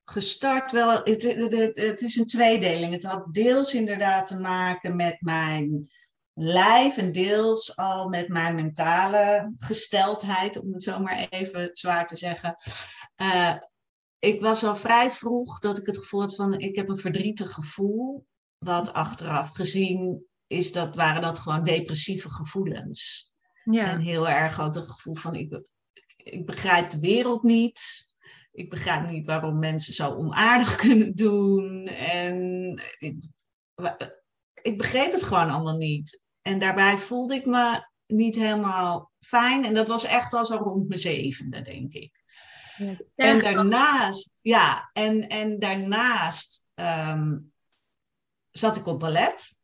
[0.04, 0.90] gestart wel.
[0.90, 2.92] Het, het, het, is een tweedeling.
[2.92, 5.88] Het had deels inderdaad te maken met mijn
[6.38, 12.16] lijf en deels al met mijn mentale gesteldheid, om het zo maar even zwaar te
[12.16, 12.56] zeggen.
[13.22, 13.56] Uh,
[14.18, 17.52] ik was al vrij vroeg dat ik het gevoel had van ik heb een verdrietig
[17.52, 18.26] gevoel.
[18.58, 23.30] Wat achteraf gezien is dat, waren dat gewoon depressieve gevoelens.
[23.64, 23.90] Ja.
[23.90, 25.62] En heel erg ook dat gevoel van ik,
[26.16, 28.06] ik begrijp de wereld niet.
[28.52, 31.86] Ik begrijp niet waarom mensen zo onaardig kunnen doen.
[31.86, 33.16] En ik,
[34.62, 36.24] ik begreep het gewoon allemaal niet.
[36.46, 39.64] En daarbij voelde ik me niet helemaal fijn.
[39.64, 42.24] En dat was echt al zo rond mijn zevende, denk ik.
[42.76, 47.52] Ja, en daarnaast, ja, en, en daarnaast um,
[48.44, 49.60] zat ik op ballet.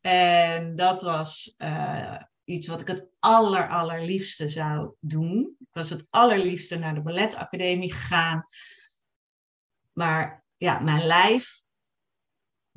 [0.00, 5.56] En dat was uh, iets wat ik het aller, allerliefste zou doen.
[5.58, 8.46] Ik was het allerliefste naar de balletacademie gegaan.
[9.92, 11.62] Maar ja, mijn lijf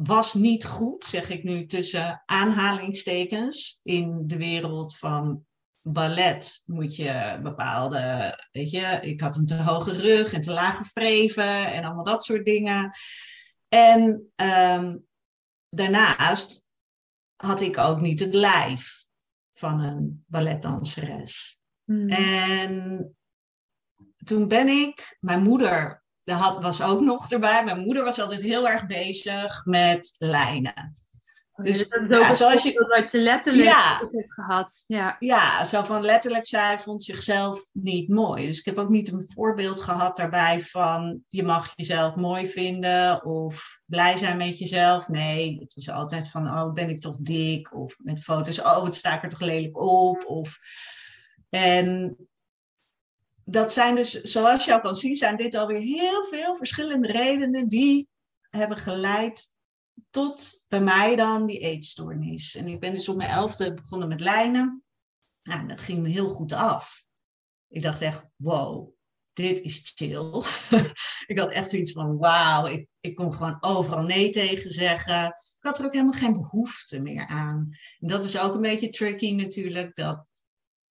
[0.04, 5.46] was niet goed, zeg ik nu tussen aanhalingstekens, in de wereld van
[5.82, 10.84] ballet moet je bepaalde, weet je, ik had een te hoge rug en te lage
[10.84, 12.96] vreven en allemaal dat soort dingen.
[13.68, 15.06] En um,
[15.70, 16.64] daarnaast
[17.36, 19.08] had ik ook niet het lijf
[19.52, 21.62] van een balletdanseres.
[21.84, 22.10] Hmm.
[22.10, 23.16] En
[24.24, 26.01] toen ben ik, mijn moeder
[26.32, 30.94] had, was ook nog erbij, mijn moeder was altijd heel erg bezig met lijnen.
[31.56, 34.84] Dus ja, zoals je wat je letterlijk ja, hebt gehad.
[34.88, 35.16] Ja.
[35.20, 38.46] ja, zo van letterlijk zij vond zichzelf niet mooi.
[38.46, 43.26] Dus ik heb ook niet een voorbeeld gehad daarbij van je mag jezelf mooi vinden
[43.26, 45.08] of blij zijn met jezelf.
[45.08, 48.96] Nee, het is altijd van oh ben ik toch dik of met foto's oh wat
[48.96, 50.60] sta ik er toch lelijk op of
[51.50, 52.18] en
[53.52, 57.68] dat zijn dus zoals je al kan zien zijn dit alweer heel veel verschillende redenen
[57.68, 58.08] die
[58.50, 59.54] hebben geleid
[60.10, 62.56] tot bij mij dan die eetstoornis.
[62.56, 64.84] En ik ben dus op mijn elfde begonnen met lijnen.
[65.44, 67.04] Nou, dat ging me heel goed af.
[67.68, 68.94] Ik dacht echt, wow,
[69.34, 70.44] dit is chill.
[71.32, 75.26] ik had echt zoiets van, wauw, ik, ik kon gewoon overal nee tegen zeggen.
[75.26, 77.70] Ik had er ook helemaal geen behoefte meer aan.
[78.00, 80.32] En dat is ook een beetje tricky natuurlijk, dat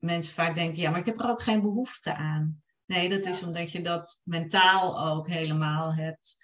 [0.01, 2.63] mensen vaak denken, ja, maar ik heb er ook geen behoefte aan.
[2.87, 6.39] Nee, dat is omdat je dat mentaal ook helemaal hebt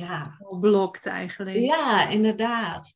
[0.00, 0.36] ja.
[0.60, 1.56] Blokt eigenlijk.
[1.56, 2.94] Ja, inderdaad.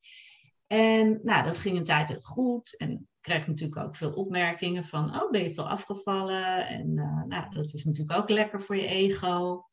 [0.66, 2.76] En nou, dat ging een tijd goed.
[2.76, 6.66] En ik krijg natuurlijk ook veel opmerkingen van, oh, ben je veel afgevallen?
[6.66, 9.68] En uh, nou, dat is natuurlijk ook lekker voor je ego.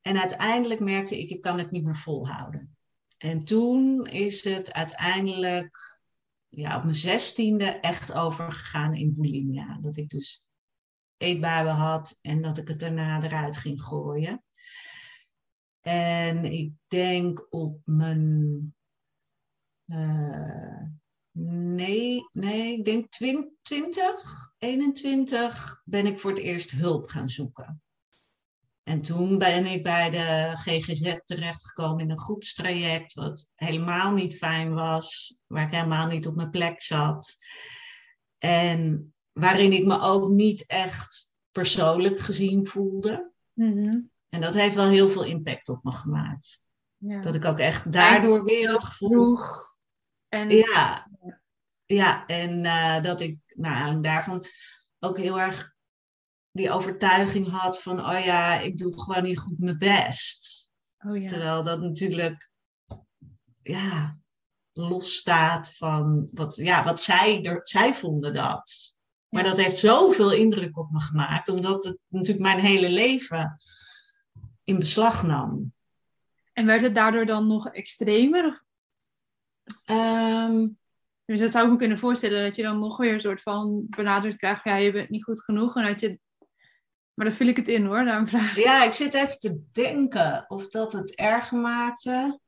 [0.00, 2.76] En uiteindelijk merkte ik, ik kan het niet meer volhouden.
[3.18, 5.95] En toen is het uiteindelijk
[6.56, 9.78] ja, op mijn zestiende echt overgegaan in bulimia.
[9.80, 10.44] Dat ik dus
[11.16, 14.44] eetbuien had en dat ik het daarna eruit ging gooien.
[15.80, 18.74] En ik denk op mijn.
[19.86, 20.82] Uh,
[21.38, 27.82] nee, nee, ik denk 20, 21 ben ik voor het eerst hulp gaan zoeken.
[28.88, 34.74] En toen ben ik bij de GGZ terechtgekomen in een groepstraject, wat helemaal niet fijn
[34.74, 37.36] was, waar ik helemaal niet op mijn plek zat.
[38.38, 43.32] En waarin ik me ook niet echt persoonlijk gezien voelde.
[43.52, 46.64] Mm en dat heeft wel heel veel impact op me gemaakt.
[46.96, 47.20] Ja.
[47.20, 49.38] Dat ik ook echt daardoor weer het gevoel.
[50.28, 50.50] En...
[50.50, 51.10] Ja,
[51.84, 54.44] ja, en uh, dat ik nou, daarvan
[54.98, 55.75] ook heel erg
[56.56, 60.70] die overtuiging had van, oh ja, ik doe gewoon niet goed mijn best.
[60.98, 61.28] Oh ja.
[61.28, 62.50] Terwijl dat natuurlijk,
[63.62, 64.18] ja,
[64.72, 68.94] losstaat van wat, ja, wat zij, er, zij vonden dat.
[69.28, 73.56] Maar dat heeft zoveel indruk op me gemaakt, omdat het natuurlijk mijn hele leven
[74.64, 75.74] in beslag nam.
[76.52, 78.64] En werd het daardoor dan nog extremer?
[79.90, 80.78] Um,
[81.24, 83.86] dus dat zou ik me kunnen voorstellen, dat je dan nog weer een soort van
[83.88, 85.76] benadrukt krijgt, ja, je bent niet goed genoeg.
[85.76, 86.18] En dat je...
[87.16, 90.44] Maar dan vul ik het in hoor, daarom vraag Ja, ik zit even te denken
[90.48, 92.40] of dat het erger maakte.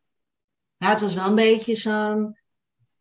[0.79, 2.39] Nou, het was wel een beetje zo'n,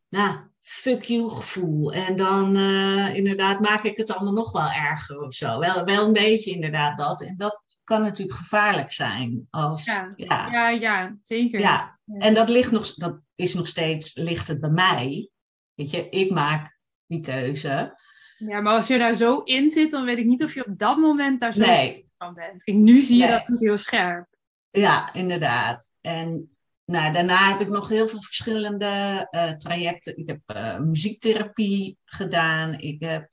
[0.09, 1.93] nou, fuck you gevoel.
[1.93, 5.59] En dan uh, inderdaad maak ik het allemaal nog wel erger of zo.
[5.59, 7.21] Wel, wel een beetje inderdaad dat.
[7.21, 9.47] En dat kan natuurlijk gevaarlijk zijn.
[9.49, 10.13] Als, ja.
[10.15, 10.69] Ja.
[10.69, 11.59] ja, zeker.
[11.59, 11.99] Ja.
[12.05, 15.29] En dat, ligt nog, dat is nog steeds, ligt het bij mij.
[15.73, 17.99] Weet je, ik maak die keuze.
[18.37, 20.77] Ja, maar als je daar zo in zit, dan weet ik niet of je op
[20.77, 22.03] dat moment daar zo nee.
[22.17, 22.63] van bent.
[22.63, 24.27] Kijk, nu zie je dat heel scherp.
[24.69, 25.95] Ja, inderdaad.
[26.01, 30.17] En nou, daarna heb ik nog heel veel verschillende uh, trajecten.
[30.17, 32.73] Ik heb uh, muziektherapie gedaan.
[32.73, 33.29] Ik heb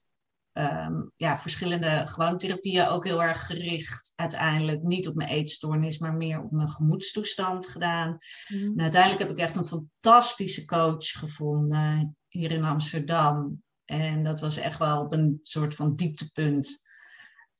[0.52, 4.12] um, ja, verschillende gewoon therapieën ook heel erg gericht.
[4.16, 8.18] Uiteindelijk niet op mijn eetstoornis, maar meer op mijn gemoedstoestand gedaan.
[8.48, 8.64] Mhm.
[8.64, 13.62] En uiteindelijk heb ik echt een fantastische coach gevonden hier in Amsterdam.
[13.84, 16.80] En dat was echt wel op een soort van dieptepunt.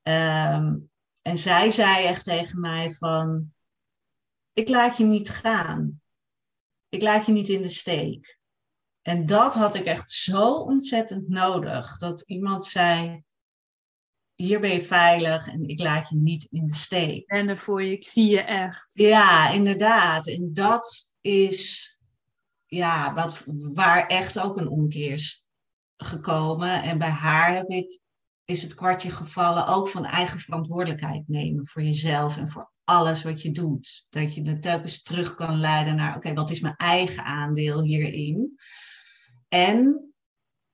[0.03, 0.91] Um,
[1.23, 3.53] en zij zei echt tegen mij van,
[4.53, 6.03] ik laat je niet gaan.
[6.89, 8.39] Ik laat je niet in de steek.
[9.03, 11.97] En dat had ik echt zo ontzettend nodig.
[11.97, 13.23] Dat iemand zei:
[14.35, 17.29] Hier ben je veilig en ik laat je niet in de steek.
[17.29, 18.89] En ervoor je, ik zie je echt.
[18.93, 20.27] Ja, inderdaad.
[20.27, 21.93] En dat is
[22.67, 25.44] ja, wat, waar echt ook een omkeer is
[25.97, 26.83] gekomen.
[26.83, 28.01] En bij haar heb ik,
[28.45, 33.43] is het kwartje gevallen ook van eigen verantwoordelijkheid nemen voor jezelf en voor alles wat
[33.43, 34.07] je doet.
[34.11, 38.59] Dat je het telkens terug kan leiden naar, oké, wat is mijn eigen aandeel hierin?
[39.49, 40.09] En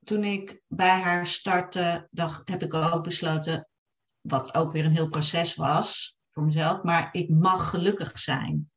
[0.04, 3.68] toen ik bij haar startte, dacht, heb ik ook besloten,
[4.20, 8.70] wat ook weer een heel proces was voor mezelf, maar ik mag gelukkig zijn.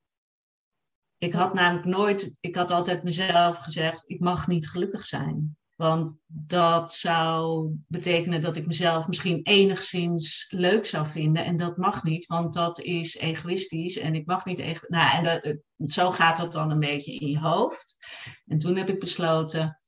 [1.17, 5.57] Ik had namelijk nooit, ik had altijd mezelf gezegd, ik mag niet gelukkig zijn.
[5.83, 11.45] Want dat zou betekenen dat ik mezelf misschien enigszins leuk zou vinden.
[11.45, 13.97] En dat mag niet, want dat is egoïstisch.
[13.97, 14.59] En ik mag niet.
[14.59, 15.57] Ego nou, en dat,
[15.91, 17.97] zo gaat dat dan een beetje in je hoofd.
[18.45, 19.79] En toen heb ik besloten.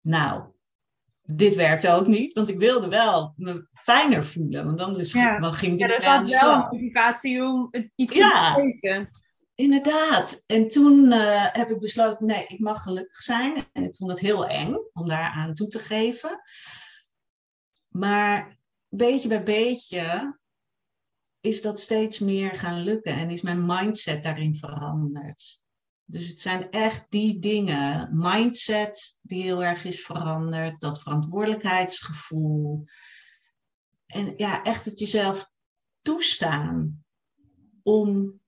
[0.00, 0.42] Nou,
[1.22, 4.64] dit werkte ook niet, want ik wilde wel me fijner voelen.
[4.64, 8.54] Want dan, dus, dan ging ik ja, dat had wel een motivatie om iets ja.
[8.54, 9.08] te betekenen.
[9.54, 10.42] Inderdaad.
[10.46, 13.64] En toen uh, heb ik besloten, nee, ik mag gelukkig zijn.
[13.72, 16.40] En ik vond het heel eng om daaraan toe te geven.
[17.88, 20.38] Maar beetje bij beetje
[21.40, 25.62] is dat steeds meer gaan lukken en is mijn mindset daarin veranderd.
[26.04, 32.84] Dus het zijn echt die dingen, mindset die heel erg is veranderd, dat verantwoordelijkheidsgevoel.
[34.06, 35.50] En ja, echt het jezelf
[36.02, 37.04] toestaan
[37.82, 38.40] om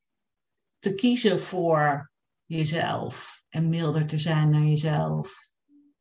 [0.86, 2.10] te kiezen voor
[2.44, 5.34] jezelf en milder te zijn naar jezelf.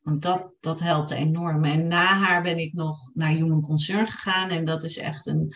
[0.02, 1.63] Want dat, dat helpt enorm.
[1.63, 4.50] En na haar ben ik nog naar Human Concern gegaan.
[4.50, 5.54] En dat is echt een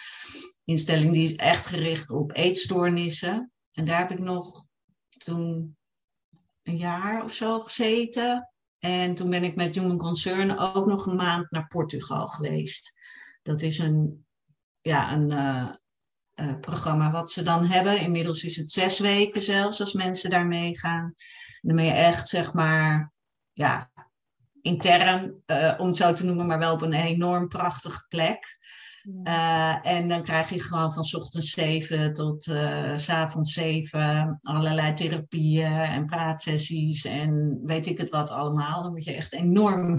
[0.64, 3.52] instelling die is echt gericht op eetstoornissen.
[3.72, 4.66] En daar heb ik nog
[5.18, 5.78] toen
[6.64, 8.50] een jaar of zo gezeten.
[8.80, 12.94] En toen ben ik met Human Concern ook nog een maand naar Portugal geweest.
[13.42, 14.26] Dat is een,
[14.82, 15.74] ja, een, uh,
[16.62, 18.00] programma wat ze dan hebben.
[18.00, 21.16] Inmiddels is het zes weken zelfs als mensen daar meegaan.
[21.62, 23.12] Dan ben je echt, zeg maar,
[23.54, 23.92] ja,
[24.62, 28.58] intern, uh, om het zo te noemen, maar wel op een enorm prachtige plek.
[29.24, 34.94] Uh, en dan krijg je gewoon van ochtends zeven tot uh, s avonds zeven allerlei
[34.94, 38.82] therapieën en praatsessies en weet ik het wat allemaal.
[38.82, 39.96] Dan word je echt enorm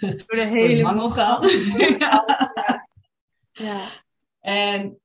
[0.00, 1.48] door de hele mangel gaan.
[1.98, 2.24] ja.
[3.52, 3.84] ja.
[4.40, 5.00] En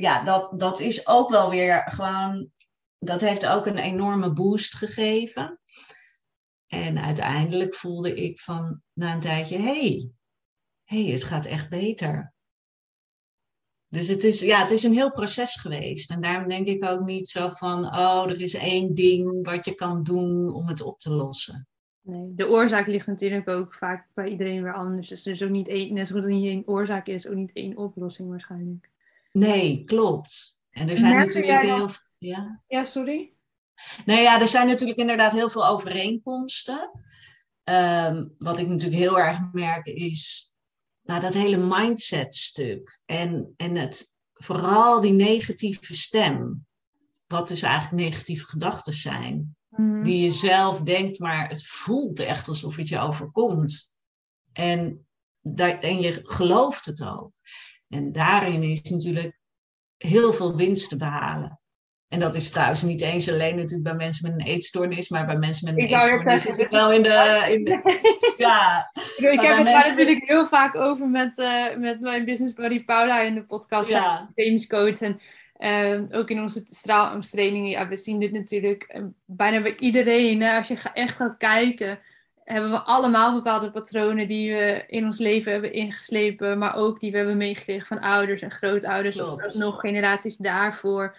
[0.00, 2.50] ja, dat, dat is ook wel weer gewoon,
[2.98, 5.60] dat heeft ook een enorme boost gegeven.
[6.66, 10.10] En uiteindelijk voelde ik van na een tijdje, hey,
[10.84, 12.34] hey, het gaat echt beter.
[13.88, 16.10] Dus het is, ja, het is een heel proces geweest.
[16.10, 19.74] En daarom denk ik ook niet zo van, oh, er is één ding wat je
[19.74, 21.68] kan doen om het op te lossen.
[22.00, 25.08] Nee, de oorzaak ligt natuurlijk ook vaak bij iedereen weer anders.
[25.08, 27.76] Dus er is ook niet net zoals er niet één oorzaak is, ook niet één
[27.76, 28.90] oplossing waarschijnlijk.
[29.38, 30.60] Nee, klopt.
[30.70, 32.04] En er zijn natuurlijk heel veel.
[32.18, 32.62] Ja?
[32.66, 33.32] ja, sorry.
[34.04, 36.90] Nou ja, er zijn natuurlijk inderdaad heel veel overeenkomsten.
[37.64, 40.54] Um, wat ik natuurlijk heel erg merk is
[41.02, 43.00] nou, dat hele mindset-stuk.
[43.04, 46.66] En, en het, vooral die negatieve stem.
[47.26, 49.56] Wat dus eigenlijk negatieve gedachten zijn.
[49.68, 50.02] Mhm.
[50.02, 53.92] Die je zelf denkt, maar het voelt echt alsof het je overkomt.
[54.52, 55.06] En,
[55.80, 57.32] en je gelooft het ook.
[57.88, 59.38] En daarin is natuurlijk
[59.96, 61.60] heel veel winst te behalen.
[62.08, 65.36] En dat is trouwens niet eens alleen natuurlijk bij mensen met een eetstoornis, maar bij
[65.36, 67.44] mensen met een eetstoornis is het wel in de.
[67.50, 67.64] In
[68.46, 68.84] ja,
[69.16, 73.20] ik heb het daar natuurlijk heel vaak over met, uh, met mijn business buddy Paula
[73.20, 74.30] in de podcast, ja.
[74.68, 75.00] Coach.
[75.00, 75.20] En
[75.58, 77.70] uh, ook in onze straalangsttrainingen.
[77.70, 80.42] Ja, we zien dit natuurlijk uh, bijna bij iedereen.
[80.42, 81.98] Hè, als je echt gaat kijken
[82.46, 87.10] hebben we allemaal bepaalde patronen die we in ons leven hebben ingeslepen, maar ook die
[87.10, 91.16] we hebben meegekregen van ouders en grootouders, of nog generaties daarvoor.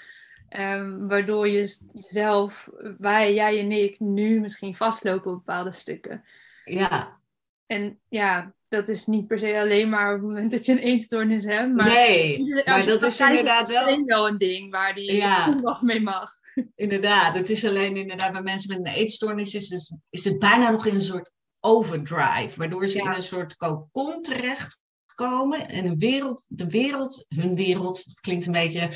[0.57, 6.23] Um, waardoor je jezelf, wij, jij en ik, nu misschien vastlopen op bepaalde stukken.
[6.63, 7.19] Ja.
[7.65, 10.77] En ja, dat is niet per se alleen maar op het moment dat je een
[10.77, 11.73] eetstoornis hebt.
[11.73, 14.05] Maar nee, maar dat is inderdaad wel...
[14.05, 15.49] wel een ding waar die ja.
[15.49, 16.36] nog mee mag.
[16.75, 20.69] Inderdaad, het is alleen inderdaad bij mensen met een eetstoornis is, dus, is het bijna
[20.69, 26.45] nog in een soort overdrive, waardoor ze in een soort cocon terechtkomen en een wereld,
[26.47, 28.89] de wereld, hun wereld, dat klinkt een beetje,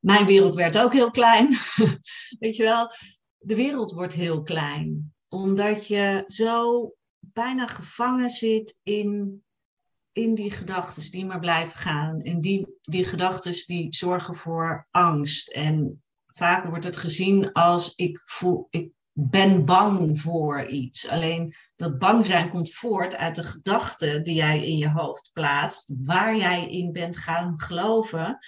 [0.00, 1.48] mijn wereld werd ook heel klein,
[2.38, 2.90] weet je wel,
[3.38, 9.42] de wereld wordt heel klein, omdat je zo bijna gevangen zit in,
[10.12, 12.20] in die gedachten die maar blijven gaan.
[12.20, 16.02] En die, die gedachten die zorgen voor angst en
[16.38, 21.08] vaak wordt het gezien als ik, voel, ik ben bang voor iets.
[21.08, 25.94] Alleen dat bang zijn komt voort uit de gedachten die jij in je hoofd plaatst,
[26.02, 28.38] waar jij in bent gaan geloven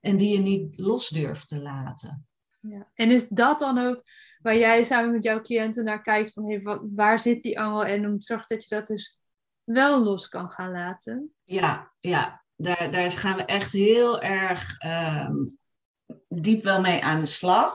[0.00, 2.26] en die je niet los durft te laten.
[2.60, 2.86] Ja.
[2.94, 4.02] En is dat dan ook
[4.42, 8.06] waar jij samen met jouw cliënten naar kijkt van hey, waar zit die angel en
[8.06, 9.18] om te zorgen dat je dat dus
[9.64, 11.34] wel los kan gaan laten?
[11.44, 12.44] Ja, ja.
[12.56, 15.34] Daar, daar gaan we echt heel erg ehm,
[16.28, 17.74] diep wel mee aan de slag.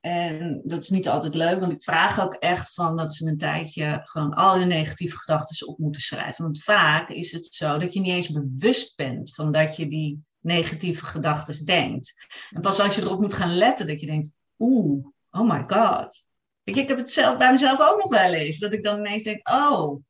[0.00, 3.38] En dat is niet altijd leuk, want ik vraag ook echt van dat ze een
[3.38, 6.44] tijdje gewoon al hun negatieve gedachten op moeten schrijven.
[6.44, 10.24] Want vaak is het zo dat je niet eens bewust bent van dat je die
[10.38, 12.14] negatieve gedachten denkt.
[12.50, 16.24] En pas als je erop moet gaan letten, dat je denkt, oeh, oh my god.
[16.62, 18.58] Weet ik heb het zelf bij mezelf ook nog wel eens.
[18.58, 20.02] Dat ik dan ineens denk, oh,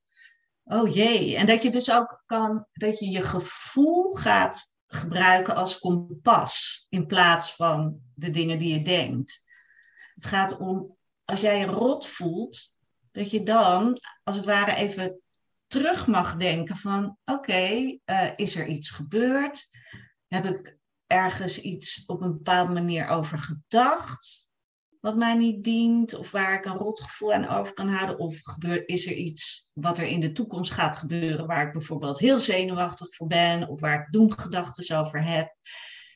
[0.64, 1.36] oh jee.
[1.36, 7.06] En dat je dus ook kan, dat je je gevoel gaat gebruiken als kompas in
[7.06, 9.42] plaats van de dingen die je denkt.
[10.14, 12.74] Het gaat om, als jij je rot voelt,
[13.12, 15.20] dat je dan als het ware even
[15.66, 19.68] terug mag denken van, oké, eh, is er iets gebeurd?
[20.28, 20.76] Heb ik
[21.06, 24.49] ergens iets op een bepaalde manier over gedacht?
[25.00, 28.88] Wat mij niet dient, of waar ik een rotgevoel aan over kan houden, of gebeurt,
[28.88, 33.14] is er iets wat er in de toekomst gaat gebeuren, waar ik bijvoorbeeld heel zenuwachtig
[33.14, 35.56] voor ben, of waar ik doemgedachten over heb.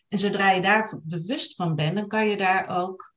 [0.08, 3.14] En zodra je daar bewust van bent, dan kan je daar ook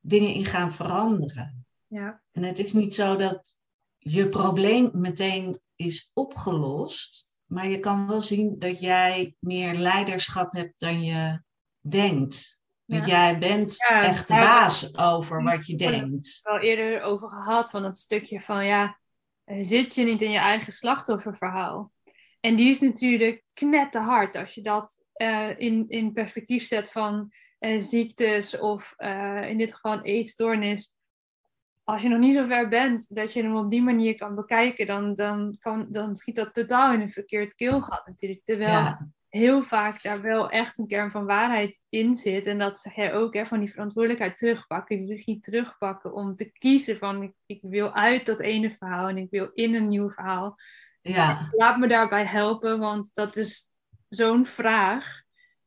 [0.00, 1.66] dingen in gaan veranderen.
[1.86, 2.22] Ja.
[2.32, 3.58] En het is niet zo dat
[3.98, 10.74] je probleem meteen is opgelost, maar je kan wel zien dat jij meer leiderschap hebt
[10.78, 11.42] dan je
[11.80, 12.62] denkt.
[12.84, 16.40] Want jij bent echt de baas over wat je denkt.
[16.42, 18.98] We al eerder over gehad van dat stukje van ja,
[19.44, 21.92] eh, zit je niet in je eigen slachtofferverhaal?
[22.40, 27.82] En die is natuurlijk knetterhard als je dat uh, in, in perspectief zet van uh,
[27.82, 30.92] ziektes of uh, in dit geval een eetstoornis.
[31.84, 34.86] Als je nog niet zo ver bent dat je hem op die manier kan bekijken,
[34.86, 38.44] dan, dan, kan, dan schiet dat totaal in een verkeerd keelgat natuurlijk.
[38.44, 42.46] Terwijl ja heel vaak daar wel echt een kern van waarheid in zit.
[42.46, 46.52] En dat zeg jij ook, hè, van die verantwoordelijkheid terugpakken, die regie terugpakken om te
[46.52, 50.10] kiezen van ik, ik, wil uit dat ene verhaal en ik wil in een nieuw
[50.10, 50.58] verhaal.
[51.00, 51.48] Ja.
[51.52, 53.68] Laat me daarbij helpen, want dat is
[54.08, 55.22] zo'n vraag.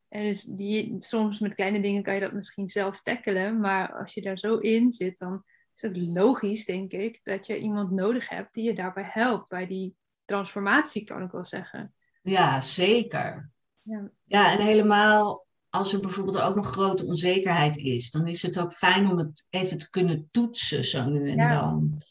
[0.08, 4.14] En dus die, soms met kleine dingen kan je dat misschien zelf tackelen, maar als
[4.14, 5.44] je daar zo in zit, dan
[5.74, 9.66] is het logisch, denk ik, dat je iemand nodig hebt die je daarbij helpt, bij
[9.66, 11.94] die transformatie, kan ik wel zeggen.
[12.22, 13.50] Ja, zeker.
[13.88, 14.10] Ja.
[14.24, 18.72] ja, en helemaal als er bijvoorbeeld ook nog grote onzekerheid is, dan is het ook
[18.72, 22.02] fijn om het even te kunnen toetsen zo nu en dan.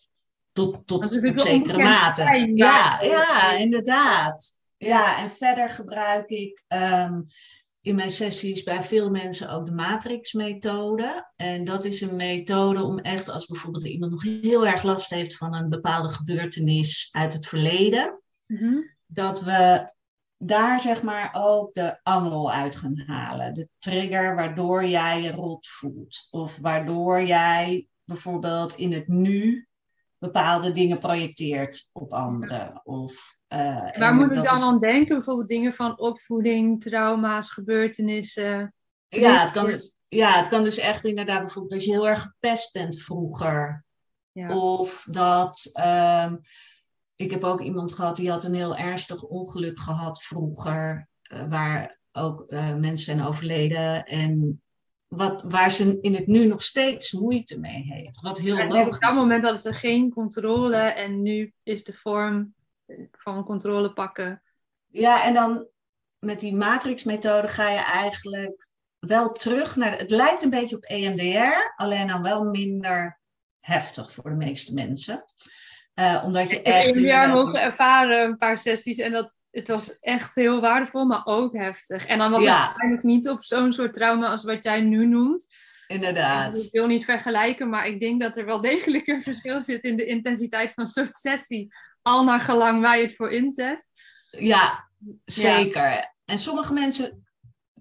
[0.52, 2.52] Tot, tot op zekere mate.
[2.56, 4.60] ja, ja, inderdaad.
[4.78, 7.22] Ja, en verder gebruik ik ehm,
[7.82, 11.32] in mijn sessies bij veel mensen ook de matrix-methode.
[11.36, 15.38] En dat is een methode om echt, als bijvoorbeeld iemand nog heel erg last heeft
[15.38, 18.82] van een bepaalde gebeurtenis uit het verleden, mhm.
[19.06, 19.92] dat we
[20.38, 23.54] daar zeg maar ook de angel uit gaan halen.
[23.54, 26.28] De trigger waardoor jij je rot voelt.
[26.30, 29.68] Of waardoor jij bijvoorbeeld in het nu
[30.18, 32.82] bepaalde dingen projecteert op anderen.
[32.84, 35.16] Of, uh, Waar moet ik dan aan denken?
[35.16, 38.74] Bijvoorbeeld dingen van opvoeding, trauma's, gebeurtenissen.
[39.08, 42.22] Ja het, kan dus, ja, het kan dus echt inderdaad bijvoorbeeld als je heel erg
[42.22, 43.86] gepest bent vroeger.
[44.32, 44.58] Ja.
[44.58, 46.36] Of dat ehm,
[47.18, 52.00] ik heb ook iemand gehad die had een heel ernstig ongeluk gehad vroeger, uh, waar
[52.12, 54.62] ook uh, mensen zijn overleden en
[55.08, 58.22] wat, waar ze in het nu nog steeds moeite mee heeft.
[58.22, 62.54] Wat heel logisch Op dat moment hadden ze geen controle en nu is de vorm
[63.12, 64.42] van controle pakken.
[64.88, 65.68] Ja, en dan
[66.20, 69.98] met die matrixmethode ga je eigenlijk wel terug naar.
[69.98, 73.20] Het lijkt een beetje op EMDR, alleen dan wel minder
[73.60, 75.24] heftig voor de meeste mensen.
[76.00, 76.88] Uh, omdat je echt.
[76.88, 78.98] Ik heb jaar mogen ervaren, een paar sessies.
[78.98, 82.06] En dat, het was echt heel waardevol, maar ook heftig.
[82.06, 82.58] En dan was ja.
[82.58, 85.48] het waarschijnlijk niet op zo'n soort trauma als wat jij nu noemt.
[85.88, 86.58] Inderdaad.
[86.58, 89.98] Ik wil niet vergelijken, maar ik denk dat er wel degelijk een verschil zit in
[89.98, 91.68] de intensiteit van zo'n sessie.
[92.02, 93.92] Al naar gelang waar je het voor inzet.
[94.32, 94.90] Ja,
[95.26, 96.14] zeker.
[96.26, 97.27] En sommige mensen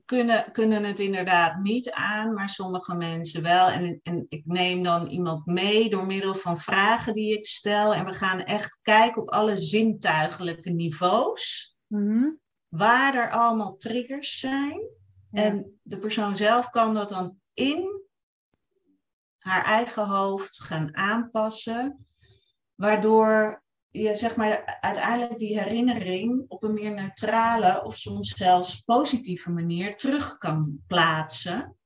[0.07, 3.69] kunnen, kunnen het inderdaad niet aan, maar sommige mensen wel.
[3.69, 7.95] En, en ik neem dan iemand mee door middel van vragen die ik stel.
[7.95, 11.77] En we gaan echt kijken op alle zintuigelijke niveaus.
[11.87, 12.31] Mhm.
[12.69, 14.81] Waar er allemaal triggers zijn.
[15.31, 18.03] En de persoon zelf kan dat dan in
[19.39, 22.07] haar eigen hoofd gaan aanpassen.
[22.75, 23.65] Waardoor
[24.03, 29.97] je zeg maar uiteindelijk die herinnering op een meer neutrale of soms zelfs positieve manier
[29.97, 31.77] terug kan plaatsen.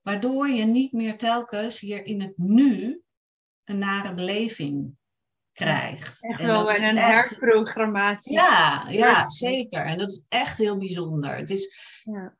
[0.00, 3.02] Waardoor je niet meer telkens hier in het nu
[3.64, 4.96] een nare beleving
[5.52, 6.22] krijgt.
[6.24, 8.32] Echt wel een herprogrammatie.
[8.32, 9.86] Ja, ja, zeker.
[9.86, 11.36] En dat is echt heel bijzonder.
[11.36, 12.38] Het is, ja.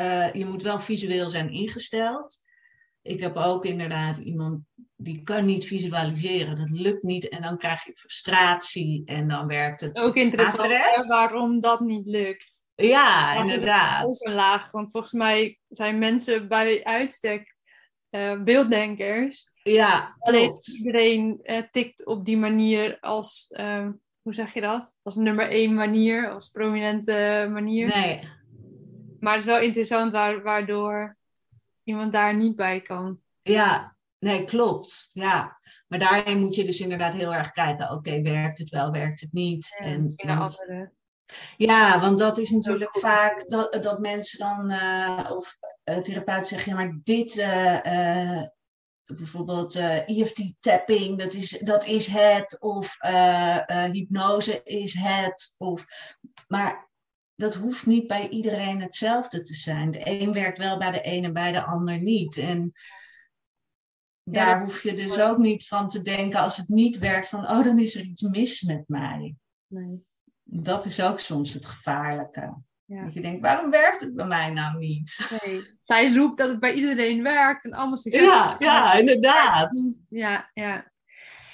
[0.00, 2.40] Uh, je moet wel visueel zijn ingesteld.
[3.02, 4.60] Ik heb ook inderdaad iemand
[5.02, 6.56] die kan niet visualiseren.
[6.56, 10.00] Dat lukt niet en dan krijg je frustratie en dan werkt het.
[10.00, 12.70] Ook interessant waarom dat niet lukt.
[12.74, 14.04] Ja, inderdaad.
[14.04, 17.56] Ook een laag, want volgens mij zijn mensen bij uitstek
[18.10, 19.50] uh, beelddenkers.
[19.62, 23.88] Ja, Alleen iedereen uh, tikt op die manier als, uh,
[24.22, 24.96] hoe zeg je dat?
[25.02, 27.88] Als nummer één manier, als prominente manier.
[27.88, 28.20] Nee.
[29.20, 31.16] Maar het is wel interessant waar, waardoor
[31.84, 33.20] iemand daar niet bij kan.
[33.42, 33.91] Ja,
[34.22, 35.10] nee, klopt.
[35.12, 35.58] Ja.
[35.88, 37.90] Maar daarin moet je dus inderdaad heel erg kijken.
[37.90, 39.76] Oké, werkt het wel, werkt het niet?
[39.78, 40.66] Ja, en, want,
[41.56, 46.72] ja, want dat is natuurlijk vaak dat, dat mensen dan, uh, of uh, therapeuten zeggen,
[46.72, 48.42] ja, maar dit, uh,
[49.04, 49.74] bijvoorbeeld
[50.06, 52.96] EFT-tapping, dat is, dat is het, of
[53.92, 55.84] hypnose is het, of,
[56.48, 56.90] maar
[57.34, 59.90] dat hoeft niet bij iedereen hetzelfde te zijn.
[59.90, 62.36] De een werkt wel bij de een en bij de ander niet.
[62.36, 62.72] En
[64.32, 67.64] daar hoef je dus ook niet van te denken als het niet werkt, van, oh,
[67.64, 69.34] dan is er iets mis met mij.
[69.66, 70.04] Nee
[70.54, 72.54] dat is ook soms het gevaarlijke.
[72.86, 75.28] Dat je denkt, waarom werkt het bij mij nou niet?
[75.44, 75.60] Nee.
[75.82, 78.14] Zij roept dat het bij iedereen werkt en allemaal zich.
[78.14, 79.92] Ja, ja, inderdaad.
[80.08, 80.92] Ja, ja.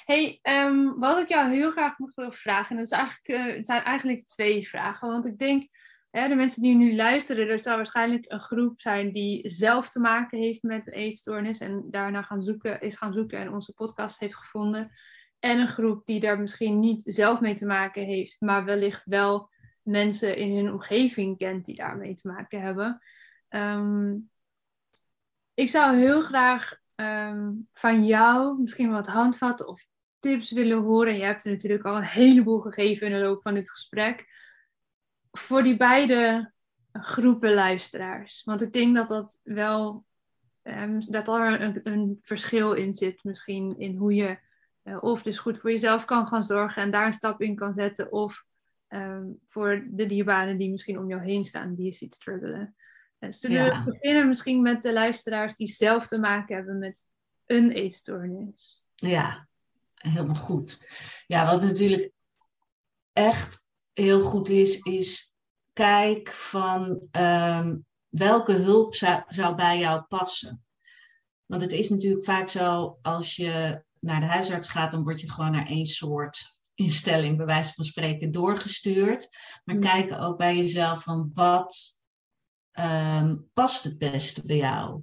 [0.05, 3.55] hey, um, wat ik jou heel graag nog wil vragen, en dat is eigenlijk, uh,
[3.55, 5.07] het zijn eigenlijk twee vragen.
[5.07, 5.67] Want ik denk,
[6.11, 10.39] de mensen die nu luisteren, er zal waarschijnlijk een groep zijn die zelf te maken
[10.39, 14.35] heeft met een eetstoornis en daarna gaan zoeken, is gaan zoeken en onze podcast heeft
[14.35, 14.91] gevonden.
[15.39, 19.49] En een groep die daar misschien niet zelf mee te maken heeft, maar wellicht wel
[19.81, 23.01] mensen in hun omgeving kent die daarmee te maken hebben.
[23.49, 24.15] Ehm,
[25.53, 29.85] ik zou heel graag ehm, van jou misschien wat handvatten of
[30.19, 31.17] tips willen horen.
[31.17, 34.25] Je hebt er natuurlijk al een heleboel gegeven in de loop van dit gesprek.
[35.31, 36.51] Voor die beide
[36.91, 38.43] groepen luisteraars.
[38.43, 40.05] Want ik denk dat dat wel
[40.63, 44.39] um, dat er een, een verschil in zit, misschien in hoe je
[44.83, 47.73] uh, of dus goed voor jezelf kan gaan zorgen en daar een stap in kan
[47.73, 48.11] zetten.
[48.11, 48.45] Of
[48.87, 52.75] um, voor de dierbaren die misschien om jou heen staan, die je ziet struggelen.
[53.19, 53.83] Uh, zullen ja.
[53.83, 57.05] we beginnen misschien met de luisteraars die zelf te maken hebben met
[57.45, 58.83] een eetstoornis?
[58.95, 59.47] Ja,
[59.93, 60.91] helemaal goed.
[61.27, 62.11] Ja, wat natuurlijk
[63.13, 63.67] echt
[63.99, 65.33] heel goed is, is
[65.73, 70.63] kijk van um, welke hulp zou, zou bij jou passen.
[71.45, 75.31] Want het is natuurlijk vaak zo als je naar de huisarts gaat, dan word je
[75.31, 76.45] gewoon naar één soort
[76.75, 79.37] instelling, bij wijze van spreken, doorgestuurd.
[79.63, 79.81] Maar mm.
[79.81, 81.99] kijken ook bij jezelf van wat
[82.79, 85.01] um, past het beste bij jou.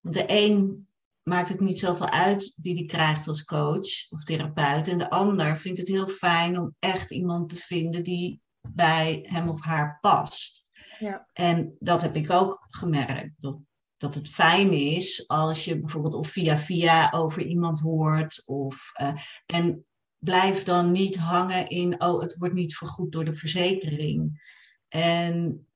[0.00, 0.88] Want de een
[1.28, 4.88] maakt het niet zoveel uit die die krijgt als coach of therapeut.
[4.88, 9.48] En de ander vindt het heel fijn om echt iemand te vinden die bij hem
[9.48, 10.66] of haar past.
[10.98, 11.28] Ja.
[11.32, 13.34] En dat heb ik ook gemerkt.
[13.38, 13.58] Dat
[13.96, 18.42] dat het fijn is als je bijvoorbeeld of via via over iemand hoort.
[18.46, 19.12] Of, uh,
[19.46, 19.86] en
[20.18, 24.40] blijf dan niet hangen in, oh, het wordt niet vergoed door de verzekering.
[24.88, 25.66] En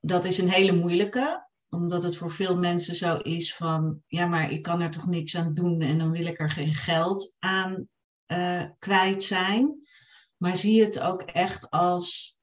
[0.00, 4.50] dat is een hele moeilijke, omdat het voor veel mensen zo is van, ja, maar
[4.50, 7.88] ik kan er toch niks aan doen en dan wil ik er geen geld aan
[8.26, 9.86] uh, kwijt zijn.
[10.36, 12.38] Maar zie het ook echt als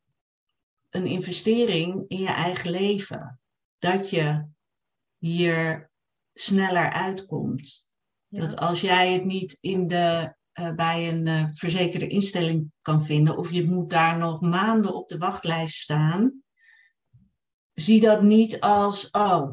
[0.90, 3.40] een investering in je eigen leven.
[3.80, 4.46] Dat je
[5.18, 5.92] hier
[6.34, 7.90] sneller uitkomt.
[8.28, 13.38] Dat als jij het niet in de, uh, bij een uh, verzekerde instelling kan vinden,
[13.38, 16.44] of je moet daar nog maanden op de wachtlijst staan,
[17.76, 19.52] zie dat niet als, oh,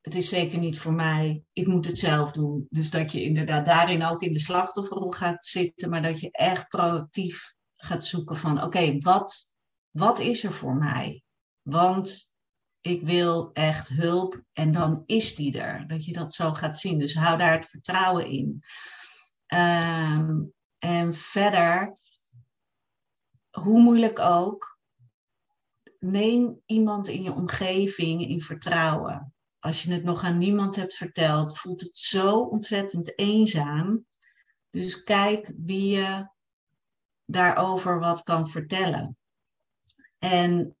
[0.00, 2.66] het is zeker niet voor mij, ik moet het zelf doen.
[2.70, 6.68] Dus dat je inderdaad daarin ook in de slachtofferrol gaat zitten, maar dat je echt
[6.68, 9.54] proactief gaat zoeken van, oké, wat,
[9.90, 11.22] wat is er voor mij?
[11.62, 12.34] Want
[12.80, 15.88] ik wil echt hulp en dan is die er.
[15.88, 16.98] Dat je dat zo gaat zien.
[16.98, 18.62] Dus hou daar het vertrouwen in.
[19.46, 21.98] Um, en verder,
[23.50, 24.78] hoe moeilijk ook,
[26.02, 29.34] neem iemand in je omgeving in vertrouwen.
[29.58, 34.06] Als je het nog aan niemand hebt verteld, voelt het zo ontzettend eenzaam.
[34.70, 36.28] Dus kijk wie je
[37.24, 39.16] daarover wat kan vertellen.
[40.18, 40.76] En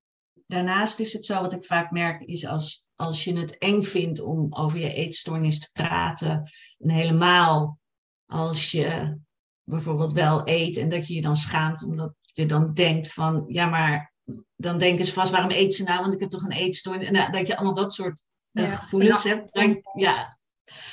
[0.46, 4.20] daarnaast is het zo, wat ik vaak merk, is als, als je het eng vindt
[4.20, 6.40] om over je eetstoornis te praten,
[6.78, 7.78] en helemaal
[8.26, 9.18] als je
[9.62, 13.66] bijvoorbeeld wel eet en dat je je dan schaamt omdat je dan denkt van, ja
[13.66, 14.11] maar
[14.56, 17.10] dan denken ze vast, waarom eet ze nou, want ik heb toch een eetstoornis.
[17.10, 19.54] Nou, dat je allemaal dat soort uh, gevoelens hebt.
[19.54, 20.38] Dan, ja,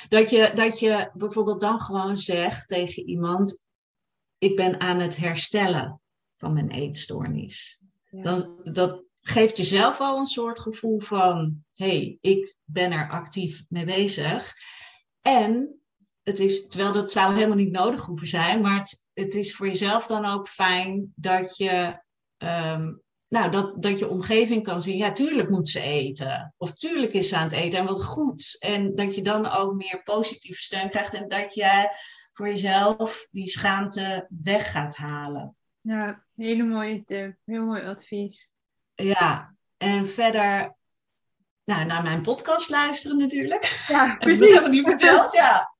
[0.08, 3.64] dat je, dat je bijvoorbeeld dan gewoon zegt tegen iemand,
[4.38, 6.00] ik ben aan het herstellen
[6.36, 7.80] van mijn eetstoornis.
[8.10, 8.22] Ja.
[8.22, 13.64] Dan, dat, geeft jezelf al een soort gevoel van: hé, hey, ik ben er actief
[13.68, 14.54] mee bezig.
[15.20, 15.80] En
[16.22, 19.66] het is, terwijl dat zou helemaal niet nodig hoeven zijn, maar het, het is voor
[19.66, 22.02] jezelf dan ook fijn dat je
[22.38, 26.54] um, nou, dat, dat je omgeving kan zien, ja, tuurlijk moet ze eten.
[26.56, 28.56] Of tuurlijk is ze aan het eten en wat goed.
[28.58, 31.90] En dat je dan ook meer positieve steun krijgt en dat jij
[32.32, 35.56] voor jezelf die schaamte weg gaat halen.
[35.80, 37.36] Ja, hele mooie tip.
[37.44, 38.48] Heel mooi advies.
[38.94, 40.76] Ja, en verder
[41.64, 43.84] nou, naar mijn podcast luisteren natuurlijk.
[43.88, 44.40] Ja, precies.
[44.46, 45.74] Dat heb ik niet verteld, ja.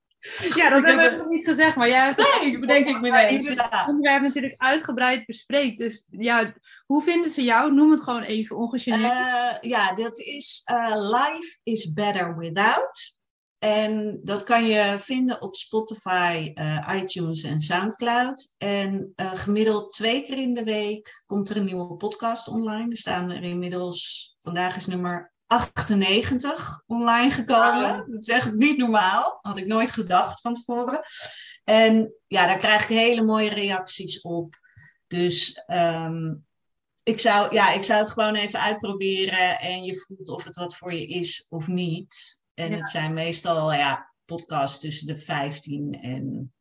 [0.54, 3.48] Ja, dat hebben we nog niet gezegd, maar jij hebt Nee, bedenk ik me ineens,
[3.48, 5.78] het onderwerp natuurlijk uitgebreid bespreekt.
[5.78, 6.54] Dus ja,
[6.86, 7.74] hoe vinden ze jou?
[7.74, 9.12] Noem het gewoon even ongegeneerd.
[9.12, 13.18] Eh, ja, dat is eh, Life is Better Without.
[13.58, 18.54] En dat kan je vinden op Spotify, eh, iTunes en Soundcloud.
[18.58, 22.90] En gemiddeld twee keer in de week komt er een nieuwe podcast online.
[22.90, 28.10] Er staan er inmiddels, vandaag is nummer 98 online gekomen.
[28.10, 29.38] Dat is echt niet normaal.
[29.42, 31.00] Had ik nooit gedacht van tevoren.
[31.64, 34.54] En ja, daar krijg ik hele mooie reacties op.
[35.06, 36.34] Dus ehm,
[37.02, 39.58] ik, zou, ja, ik zou het gewoon even uitproberen.
[39.58, 42.42] En je voelt of het wat voor je is of niet.
[42.54, 42.76] En Ja.
[42.76, 46.52] het zijn meestal ja, podcasts tussen de 15 en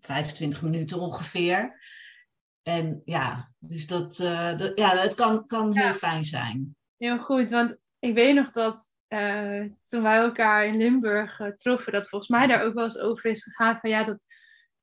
[0.00, 1.80] 25 minuten ongeveer.
[2.62, 5.82] En ja, dus dat, eh, dat, ja, het kan, kan Ja.
[5.82, 6.76] heel fijn zijn.
[6.96, 11.92] Heel goed, want ik weet nog dat eh, toen wij elkaar in Limburg eh, troffen,
[11.92, 14.24] dat volgens mij daar ook wel eens over is gegaan van ja, dat,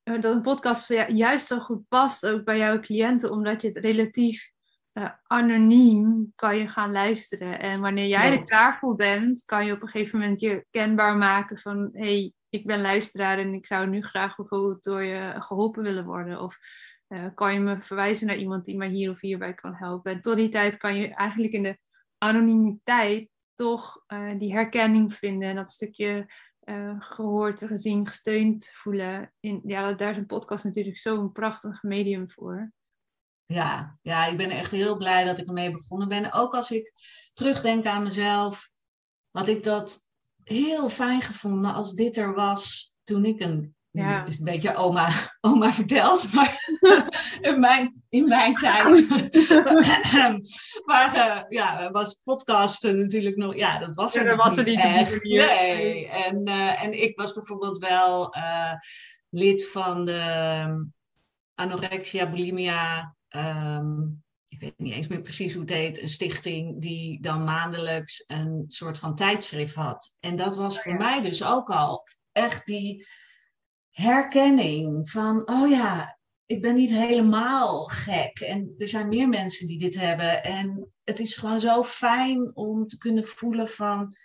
[0.04, 3.78] eh, dat een podcast juist zo goed past ook bij jouw cliënten, omdat je het
[3.78, 4.50] relatief
[5.24, 7.60] anoniem kan je gaan luisteren.
[7.60, 11.18] En wanneer jij er klaar voor bent, kan je op een gegeven moment je kenbaar
[11.18, 15.36] maken van hé, hey, ik ben luisteraar en ik zou nu graag bijvoorbeeld door je
[15.40, 16.42] geholpen willen worden.
[16.42, 16.58] Of
[17.36, 20.12] kan je me verwijzen naar iemand die mij hier of hierbij kan helpen.
[20.12, 21.78] En tot die tijd kan je eigenlijk in de
[22.22, 29.34] anonimiteit toch eh, die herkenning vinden en dat stukje eh, gehoord, gezien, gesteund voelen.
[29.40, 32.74] In, ja, daar is een podcast natuurlijk zo'n prachtig medium voor.
[33.46, 36.34] Ja, ja, ik ben echt heel blij dat ik ermee begonnen ben.
[36.34, 36.92] Ook als ik
[37.34, 38.72] terugdenk aan mezelf,
[39.32, 40.08] had ik dat
[40.44, 43.76] heel fijn gevonden als dit er was toen ik een.
[43.92, 44.26] Ja.
[44.26, 45.10] is een beetje oma,
[45.42, 46.78] oma verteld, maar
[47.42, 49.10] in mijn, in mijn tijd.
[50.86, 53.56] maar eh, ja, was podcasten natuurlijk nog.
[53.56, 55.24] Ja, dat was er Ja, dat nog was er niet echt.
[55.24, 56.08] Nee.
[56.08, 58.74] En, eh, en ik was bijvoorbeeld wel eh,
[59.30, 60.84] lid van de ehm,
[61.56, 63.16] anorexia, bulimia.
[63.28, 64.02] ehm,
[64.48, 68.64] ik weet niet eens meer precies hoe het heet, een stichting die dan maandelijks een
[68.68, 70.12] soort van tijdschrift had.
[70.20, 70.98] En dat was voor ja.
[70.98, 73.08] mij dus ook al echt die
[73.92, 78.40] herkenning van, oh ja, ik ben niet helemaal gek.
[78.40, 80.44] En er zijn meer mensen die dit hebben.
[80.44, 84.16] En het is gewoon zo fijn om te kunnen voelen van,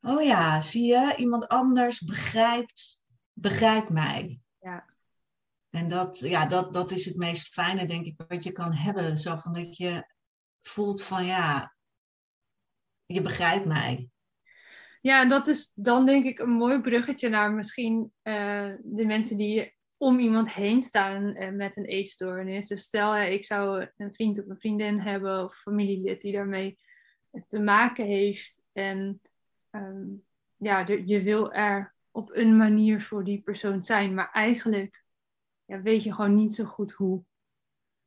[0.00, 4.40] oh ja, zie je, iemand anders begrijpt, begrijpt mij.
[4.58, 4.86] Ja.
[5.70, 9.16] En dat, ja, dat, dat is het meest fijne, denk ik, wat je kan hebben.
[9.16, 10.06] Zo van dat je
[10.60, 11.76] voelt van, ja,
[13.04, 14.11] je begrijpt mij.
[15.02, 19.74] Ja, dat is dan denk ik een mooi bruggetje naar misschien eh, de mensen die
[19.96, 22.66] om iemand heen staan eh, met een eetstoornis.
[22.66, 26.78] Dus stel, ik zou een vriend of een vriendin hebben of familielid die daarmee
[27.48, 28.62] te maken heeft.
[28.72, 29.20] En
[29.70, 30.04] ehm,
[30.56, 35.04] ja, de- je wil er op een manier voor die persoon zijn, maar eigenlijk
[35.64, 37.24] ja, weet je gewoon niet zo goed hoe.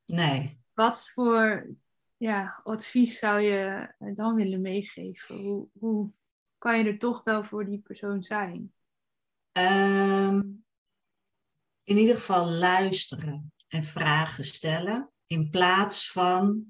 [0.05, 0.59] Nee.
[0.73, 1.67] Wat voor
[2.17, 5.35] ja, advies zou je dan willen meegeven?
[5.35, 6.11] Hoe, hoe
[6.66, 8.74] kan je er toch wel voor die persoon zijn?
[9.51, 10.41] Ehm,
[11.84, 15.11] in ieder geval luisteren en vragen stellen.
[15.26, 16.66] In plaats van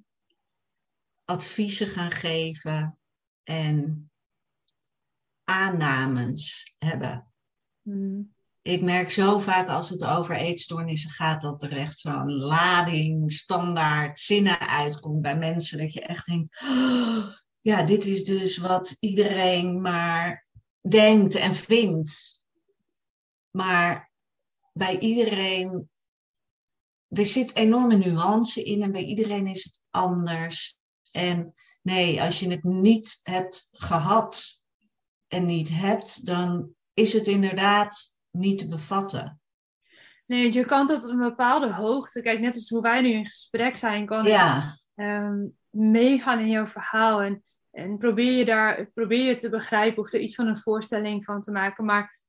[1.25, 2.99] adviezen gaan geven
[3.43, 4.11] en
[5.43, 7.33] aannames hebben.
[7.81, 8.33] Hmm.
[8.61, 14.19] Ik merk zo vaak als het over eetstoornissen gaat, dat er echt zo'n lading, standaard
[14.19, 15.77] zinnen uitkomt bij mensen.
[15.77, 20.45] Dat je echt denkt, "Oh, ja, dit is dus wat iedereen maar
[20.89, 22.43] denkt en vindt.
[23.51, 24.11] Maar
[24.73, 25.89] bij iedereen,
[27.07, 30.77] er zit enorme nuance in en bij iedereen is het anders.
[31.11, 34.65] En nee, als je het niet hebt gehad
[35.27, 39.41] en niet hebt, dan is het inderdaad niet te bevatten.
[40.25, 43.25] Nee, want je kan tot een bepaalde hoogte, kijk, net als hoe wij nu in
[43.25, 47.43] gesprek zijn, kan ik Ja, ehm, meegaan in jouw verhaal en,
[47.75, 51.41] en probeer je daar probeer je te begrijpen of er iets van een voorstelling van
[51.41, 51.85] te maken.
[51.85, 52.19] Maar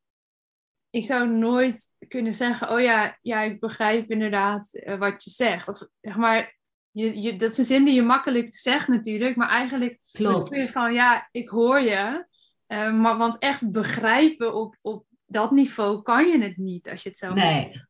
[0.91, 5.69] ik zou nooit kunnen zeggen, oh ja, ja ik begrijp inderdaad eh, wat je zegt.
[5.69, 6.57] Of zeg maar,
[6.91, 10.57] je, je, dat is een zin die je makkelijk zegt natuurlijk, maar eigenlijk klopt.
[10.57, 12.27] je van ja, ik hoor je.
[12.67, 17.09] Eh, maar want echt begrijpen op, op dat niveau kan je het niet als je
[17.09, 17.85] het zo Nee.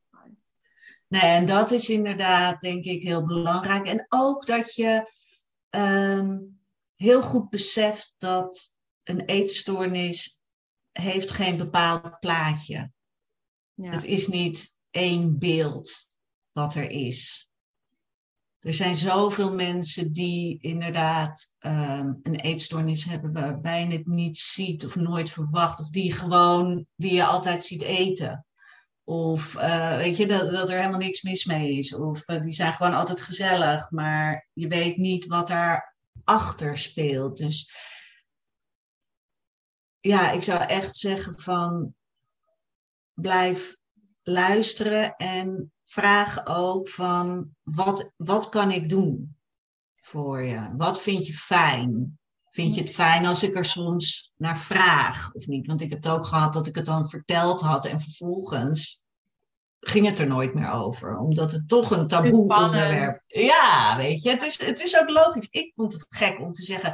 [1.09, 3.87] Nee, en dat is inderdaad, denk ik, heel belangrijk.
[3.87, 5.11] En ook dat je
[5.71, 6.39] ehm,
[6.97, 10.43] heel goed beseft dat een eetstoornis
[10.93, 12.91] heeft geen bepaald plaatje.
[13.75, 13.91] Ja.
[13.91, 16.09] Het is niet één beeld
[16.53, 17.51] wat er is.
[18.59, 24.85] Er zijn zoveel mensen die inderdaad ehm, een eetstoornis hebben waarbij je het niet ziet
[24.85, 25.81] of nooit verwacht.
[25.81, 28.47] Of die gewoon, die je altijd ziet eten.
[29.05, 31.95] Of uh, weet je, dat, dat er helemaal niks mis mee is.
[31.95, 35.49] Of uh, die zijn gewoon altijd gezellig, maar je weet niet wat
[36.27, 37.37] daarachter speelt.
[37.37, 37.71] Dus
[40.01, 41.95] ja, ik zou echt zeggen van
[43.13, 43.77] blijf
[44.23, 49.37] luisteren en vraag ook van wat, wat kan ik doen
[49.97, 50.75] voor je?
[50.77, 52.19] Wat vind je fijn?
[52.49, 55.67] Vind je het fijn als ik er soms naar vraag of niet?
[55.67, 59.06] Want ik heb het ook gehad dat ik het dan verteld had en vervolgens
[59.89, 61.19] ging het er nooit meer over.
[61.19, 65.49] Omdat het toch een taboe onderwerp Ja, weet je, het is, het is ook logisch.
[65.51, 66.93] Ik vond het gek om te zeggen,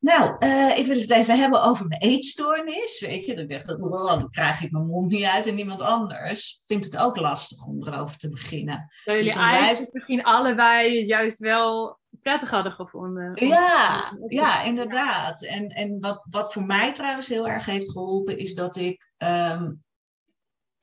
[0.00, 3.00] nou, uh, ik wil het even hebben over mijn eetstoornis.
[3.00, 5.80] Weet je, dan, dacht ik, oh, dan krijg ik mijn mond niet uit en iemand
[5.80, 8.86] anders vindt het ook lastig om erover te beginnen.
[9.04, 13.46] Dat jullie dus eigenlijk misschien allebei juist wel prettig hadden gevonden.
[13.46, 15.42] Ja, ja, inderdaad.
[15.42, 19.81] En, en wat, wat voor mij trouwens heel erg heeft geholpen, is dat ik um,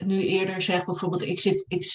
[0.05, 1.85] nu eerder zeg bijvoorbeeld, ik zit, ik,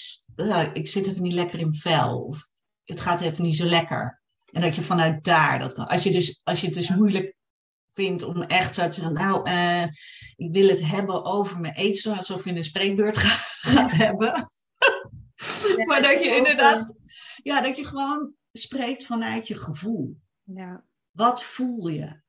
[0.73, 2.19] ik zit even niet lekker in vel.
[2.19, 2.49] Of
[2.83, 4.21] het gaat even niet zo lekker.
[4.51, 5.87] En dat je vanuit daar dat kan.
[5.87, 7.35] Als je, dus, als je het dus moeilijk
[7.91, 9.83] vindt om echt zo te zeggen, nou, uh,
[10.35, 13.17] ik wil het hebben over mijn eetstoornis, alsof je een spreekbeurt
[13.71, 14.33] gaat hebben.
[15.85, 16.93] maar dat je inderdaad,
[17.43, 20.17] ja, dat je gewoon spreekt vanuit je gevoel.
[20.43, 20.83] Ja.
[21.11, 22.23] Wat voel je?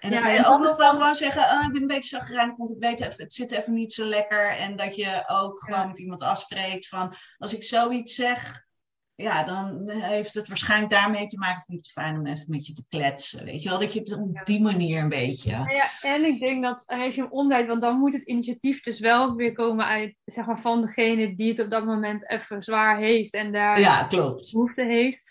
[0.00, 2.56] En dan kan je ook nog wel gewoon zeggen, oh, ik ben een beetje zagrijnig,
[2.56, 4.56] want ik weet even, het zit even niet zo lekker.
[4.56, 8.68] En dat je ook gewoon met iemand afspreekt van, als ik zoiets zeg,
[9.14, 11.62] ja, dan heeft het waarschijnlijk daarmee te maken.
[11.62, 13.44] Vind ik het fijn om even met je te kletsen.
[13.44, 15.50] Weet je wel, dat je het op die manier een beetje.
[15.50, 19.00] Ja, en ik denk dat als je hem omdraait, want dan moet het initiatief dus
[19.00, 22.98] wel weer komen uit, zeg maar, van degene die het op dat moment even zwaar
[22.98, 24.52] heeft en daar ja, klopt.
[24.52, 25.22] behoefte heeft.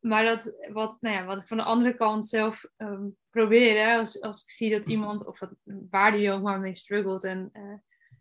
[0.00, 3.98] Maar dat, wat, nou ja, wat ik van de andere kant zelf um, probeer, hè,
[3.98, 5.52] als, als ik zie dat iemand, of wat,
[5.90, 7.74] waar die ook maar mee struggelt, en uh,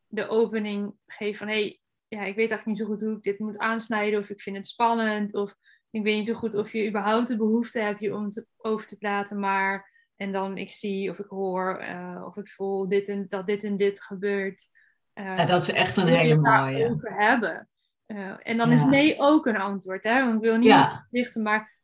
[0.08, 3.24] de opening geeft van, hé, hey, ja, ik weet eigenlijk niet zo goed hoe ik
[3.24, 5.56] dit moet aansnijden, of ik vind het spannend, of
[5.90, 8.88] ik weet niet zo goed of je überhaupt de behoefte hebt hier om te, over
[8.88, 13.08] te praten, maar, en dan ik zie of ik hoor, uh, of ik voel dit
[13.08, 14.68] en, dat dit en dit gebeurt.
[15.14, 16.90] Uh, ja, dat is echt een hele mooie.
[16.90, 17.70] over hebben.
[18.12, 20.04] Uh, en dan is nee ook een antwoord.
[20.04, 20.24] Hè?
[20.24, 21.08] Want ik wil niet ja.
[21.12, 21.78] richten, maar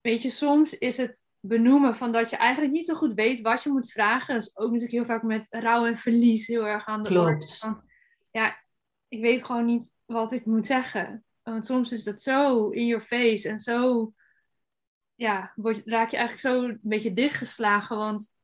[0.00, 3.62] weet je, soms is het benoemen van dat je eigenlijk niet zo goed weet wat
[3.62, 4.34] je moet vragen.
[4.34, 7.64] Dat is ook natuurlijk heel vaak met rouw en verlies heel erg aan de Klopt.
[7.64, 7.82] orde.
[8.30, 8.58] Ja,
[9.08, 11.24] ik weet gewoon niet wat ik moet zeggen.
[11.42, 14.12] Want soms is dat zo in your face en zo,
[15.14, 17.96] ja, word, raak je eigenlijk zo een beetje dichtgeslagen.
[17.96, 18.34] Want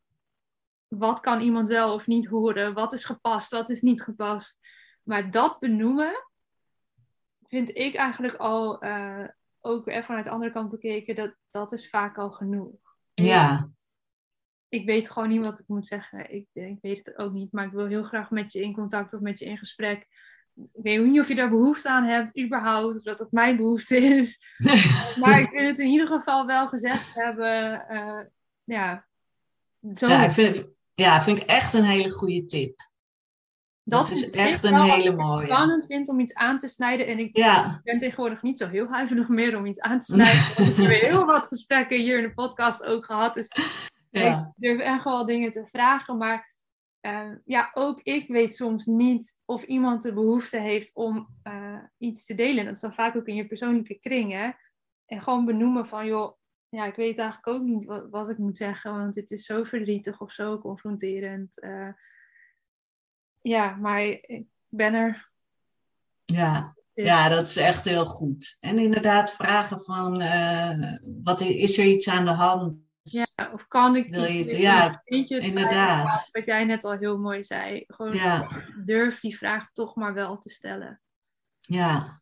[0.89, 2.75] wat kan iemand wel of niet horen?
[2.75, 3.51] Wat is gepast?
[3.51, 4.61] Wat is niet gepast?
[5.03, 6.15] Maar dat benoemen,
[7.55, 9.25] vind ik eigenlijk al, uh,
[9.61, 12.75] ook even vanuit de andere kant bekeken, dat, dat is vaak al genoeg.
[13.15, 13.71] Ja.
[14.69, 16.35] Ik weet gewoon niet wat ik moet zeggen.
[16.35, 19.15] Ik, ik weet het ook niet, maar ik wil heel graag met je in contact
[19.15, 20.07] of met je in gesprek.
[20.55, 23.97] Ik weet niet of je daar behoefte aan hebt, überhaupt, of dat het mijn behoefte
[23.97, 24.43] is.
[25.21, 27.85] maar ik wil het in ieder geval wel gezegd hebben.
[27.91, 28.21] Uh,
[28.65, 29.07] ja,
[29.95, 30.09] zo.
[30.09, 32.93] Ja, ik vind, ja, vind ik echt een hele goede tip.
[33.85, 35.43] Dat, is echt een hele mooie.
[35.43, 37.07] Ik spannend vind om iets aan te snijden.
[37.07, 37.33] En ik
[37.83, 40.67] ben tegenwoordig niet zo heel huiverig meer om iets aan te snijden.
[40.67, 43.35] ik heb heel wat gesprekken hier in de podcast ook gehad.
[43.35, 43.49] Dus
[44.11, 46.17] ik durf echt wel dingen te vragen.
[46.19, 46.55] Maar
[47.07, 52.25] uh, ja, ook ik weet soms niet of iemand de behoefte heeft om uh, iets
[52.25, 52.65] te delen.
[52.65, 54.33] Dat is dan vaak ook in je persoonlijke kring.
[54.33, 54.51] Hè?
[55.07, 56.37] En gewoon benoemen van, joh,
[56.69, 58.93] ja, ik weet eigenlijk ook niet wat, wat ik moet zeggen.
[58.93, 61.63] Want het is zo verdrietig of zo confronterend.
[61.63, 61.89] Uh,
[63.45, 65.31] ja, maar ik ben er.
[66.25, 66.77] Ja.
[66.91, 68.57] ja, dat is echt heel goed.
[68.61, 72.77] En inderdaad vragen van, uh, wat is er iets aan de hand?
[73.03, 76.29] Ja, of kan ik Wil je ja, inderdaad.
[76.33, 77.85] Wat jij net al heel mooi zei.
[77.87, 78.49] Gewoon ja.
[78.85, 81.01] durf die vraag toch maar wel te stellen.
[81.61, 82.21] Ja.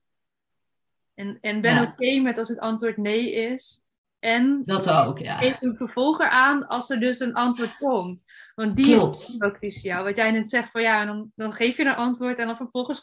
[1.15, 1.83] En, en ben ja.
[1.83, 3.82] oké met als het antwoord nee is.
[4.23, 5.37] En dat ook, ja.
[5.37, 8.25] geef een vervolger aan als er dus een antwoord komt.
[8.55, 9.17] Want die Klopt.
[9.17, 10.05] is ook cruciaal.
[10.05, 13.01] Wat jij net zegt van ja, dan, dan geef je een antwoord en dan vervolgens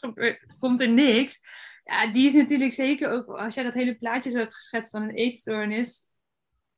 [0.58, 1.40] komt er niks.
[1.84, 5.02] Ja, die is natuurlijk zeker ook, als jij dat hele plaatje zo hebt geschetst van
[5.02, 6.08] een eetstoornis,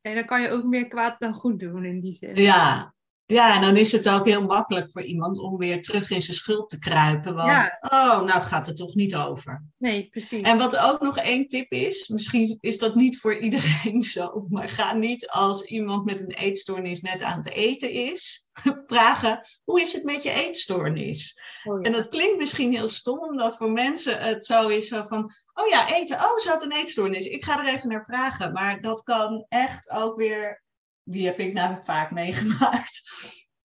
[0.00, 2.34] dan kan je ook meer kwaad dan goed doen in die zin.
[2.34, 2.94] Ja,
[3.26, 6.36] Ja, en dan is het ook heel makkelijk voor iemand om weer terug in zijn
[6.36, 7.34] schuld te kruipen.
[7.34, 7.78] Want, Ja.
[7.80, 9.64] oh, nou, het gaat er toch niet over.
[9.78, 10.40] Nee, precies.
[10.40, 14.68] En wat ook nog één tip is, misschien is dat niet voor iedereen zo, maar
[14.68, 18.48] ga niet als iemand met een eetstoornis net aan het eten is,
[18.86, 21.40] vragen, hoe is het met je eetstoornis?
[21.64, 21.86] Oh, ja.
[21.86, 25.68] En dat klinkt misschien heel stom, omdat voor mensen het zo is zo van, oh
[25.68, 28.52] ja, eten, oh, ze had een eetstoornis, ik ga er even naar vragen.
[28.52, 30.61] Maar dat kan echt ook weer,
[31.04, 33.02] die heb ik namelijk vaak meegemaakt.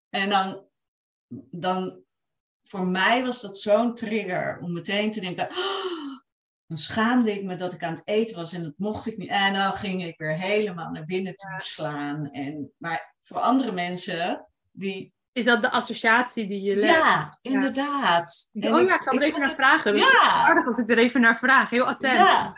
[0.09, 0.63] En dan,
[1.51, 1.99] dan
[2.63, 6.19] voor mij was dat zo'n trigger om meteen te denken, "Oh,"
[6.67, 9.29] dan schaamde ik me dat ik aan het eten was en dat mocht ik niet.
[9.29, 12.29] En dan ging ik weer helemaal naar binnen toe slaan.
[12.31, 16.95] En, maar voor andere mensen, die Is dat de associatie die je legt?
[16.95, 18.49] ja, inderdaad.
[18.53, 19.93] Oh ja, ik zal er even naar het- vragen.
[19.93, 20.29] Dat is Ja.
[20.31, 21.69] aardig als ik er even naar vraag.
[21.69, 22.17] Heel attent.
[22.17, 22.53] Ja.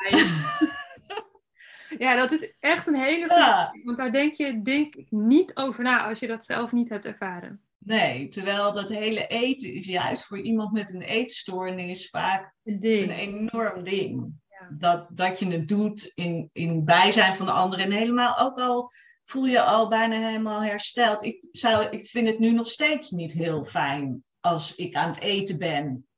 [1.97, 3.71] Ja, dat is echt een hele goede Ja.
[3.83, 7.05] Want daar denk je denk ik niet over na als je dat zelf niet hebt
[7.05, 7.61] ervaren.
[7.77, 13.09] Nee, terwijl dat hele eten is juist voor iemand met een eetstoornis vaak Een een
[13.09, 14.33] enorm ding.
[14.47, 14.75] Ja.
[14.77, 17.79] Dat, dat je het doet in, in bijzijn van de ander.
[17.79, 18.91] En helemaal ook al
[19.23, 21.23] voel je al bijna helemaal hersteld.
[21.23, 25.19] Ik, zou, ik vind het nu nog steeds niet heel fijn als ik aan het
[25.19, 26.08] eten ben.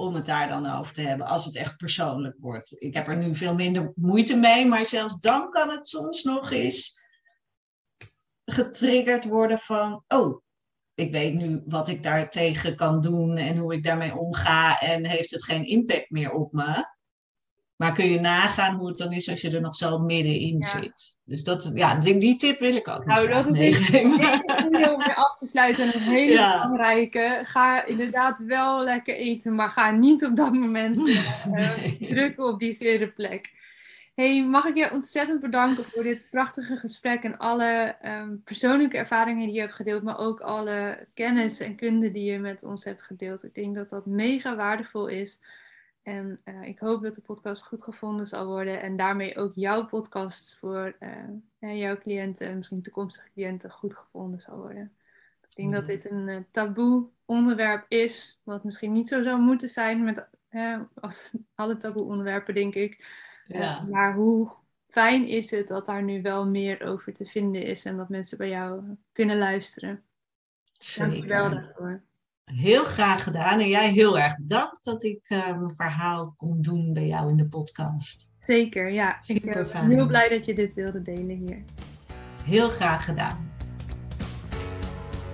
[0.00, 2.74] Om het daar dan over te hebben, als het echt persoonlijk wordt.
[2.78, 6.50] Ik heb er nu veel minder moeite mee, maar zelfs dan kan het soms nog
[6.50, 7.00] eens
[8.44, 10.42] getriggerd worden van, oh,
[10.94, 15.30] ik weet nu wat ik daartegen kan doen en hoe ik daarmee omga en heeft
[15.30, 16.96] het geen impact meer op me.
[17.78, 20.66] Maar kun je nagaan hoe het dan is als je er nog zo middenin Ja.
[20.66, 21.16] zit.
[21.24, 24.94] Dus dat, ja, die, die tip wil ik ook Nou, dat is meegeven.
[24.94, 26.52] Om af te sluiten en een hele Ja.
[26.62, 27.40] belangrijke.
[27.44, 30.96] Ga inderdaad wel lekker eten, maar ga niet op dat moment
[31.52, 31.70] eh,
[32.00, 33.50] drukken op die zere plek.
[34.14, 39.46] Hey, mag ik je ontzettend bedanken voor dit prachtige gesprek en alle ehm, persoonlijke ervaringen
[39.46, 43.02] die je hebt gedeeld, maar ook alle kennis en kunde die je met ons hebt
[43.02, 43.44] gedeeld.
[43.44, 45.40] Ik denk dat dat mega waardevol is.
[46.08, 49.86] En eh, ik hoop dat de podcast goed gevonden zal worden en daarmee ook jouw
[49.86, 51.10] podcast voor eh,
[51.58, 54.92] ja, jouw cliënten, misschien toekomstige cliënten, goed gevonden zal worden.
[55.48, 55.86] Ik denk dat Ja.
[55.86, 60.80] dit een eh, taboe onderwerp is, wat misschien niet zo zou moeten zijn met eh,
[60.94, 62.98] als alle taboe onderwerpen, denk ik.
[63.46, 64.50] Eh, Ja, maar hoe
[64.88, 68.38] fijn is het dat daar nu wel meer over te vinden is en dat mensen
[68.38, 70.04] bij jou kunnen luisteren.
[70.96, 71.62] Dank je wel zeker.
[71.62, 72.07] daarvoor.
[72.54, 73.60] Heel graag gedaan.
[73.60, 77.36] En jij heel erg bedankt dat ik eh, mijn verhaal kon doen bij jou in
[77.36, 78.30] de podcast.
[78.40, 79.18] Zeker, ja.
[79.26, 79.90] Ik eh, ben Superfijn.
[79.90, 81.64] heel blij dat je dit wilde delen hier.
[82.44, 83.50] Heel graag gedaan.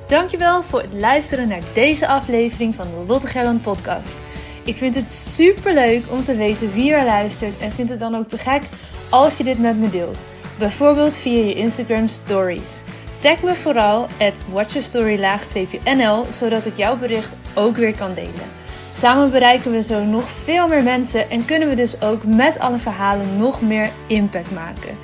[0.06, 4.18] Dankjewel voor het luisteren naar deze aflevering van de Lotte Gerland podcast.
[4.64, 8.14] Ik vind het super leuk om te weten wie er luistert en vind het dan
[8.14, 8.62] ook te gek
[9.10, 10.26] als je dit met me deelt.
[10.58, 12.82] Bijvoorbeeld via je Instagram stories.
[13.24, 18.50] Tag me vooral at watchyourstory-nl zodat ik jouw bericht ook weer kan delen.
[18.96, 22.78] Samen bereiken we zo nog veel meer mensen en kunnen we dus ook met alle
[22.78, 24.96] verhalen nog meer impact maken.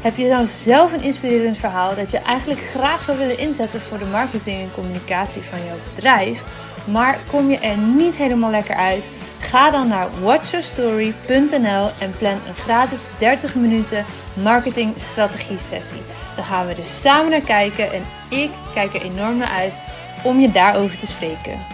[0.00, 3.98] Heb je nou zelf een inspirerend verhaal dat je eigenlijk graag zou willen inzetten voor
[3.98, 6.42] de marketing en communicatie van jouw bedrijf,
[6.90, 9.04] maar kom je er niet helemaal lekker uit?
[9.40, 14.04] Ga dan naar watchyourstory.nl en plan een gratis 30 minuten
[14.42, 16.02] marketing strategie sessie.
[16.34, 19.74] Dan gaan we dus samen naar kijken en ik kijk er enorm naar uit
[20.22, 21.73] om je daarover te spreken.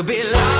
[0.00, 0.59] Could be larger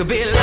[0.00, 0.39] could be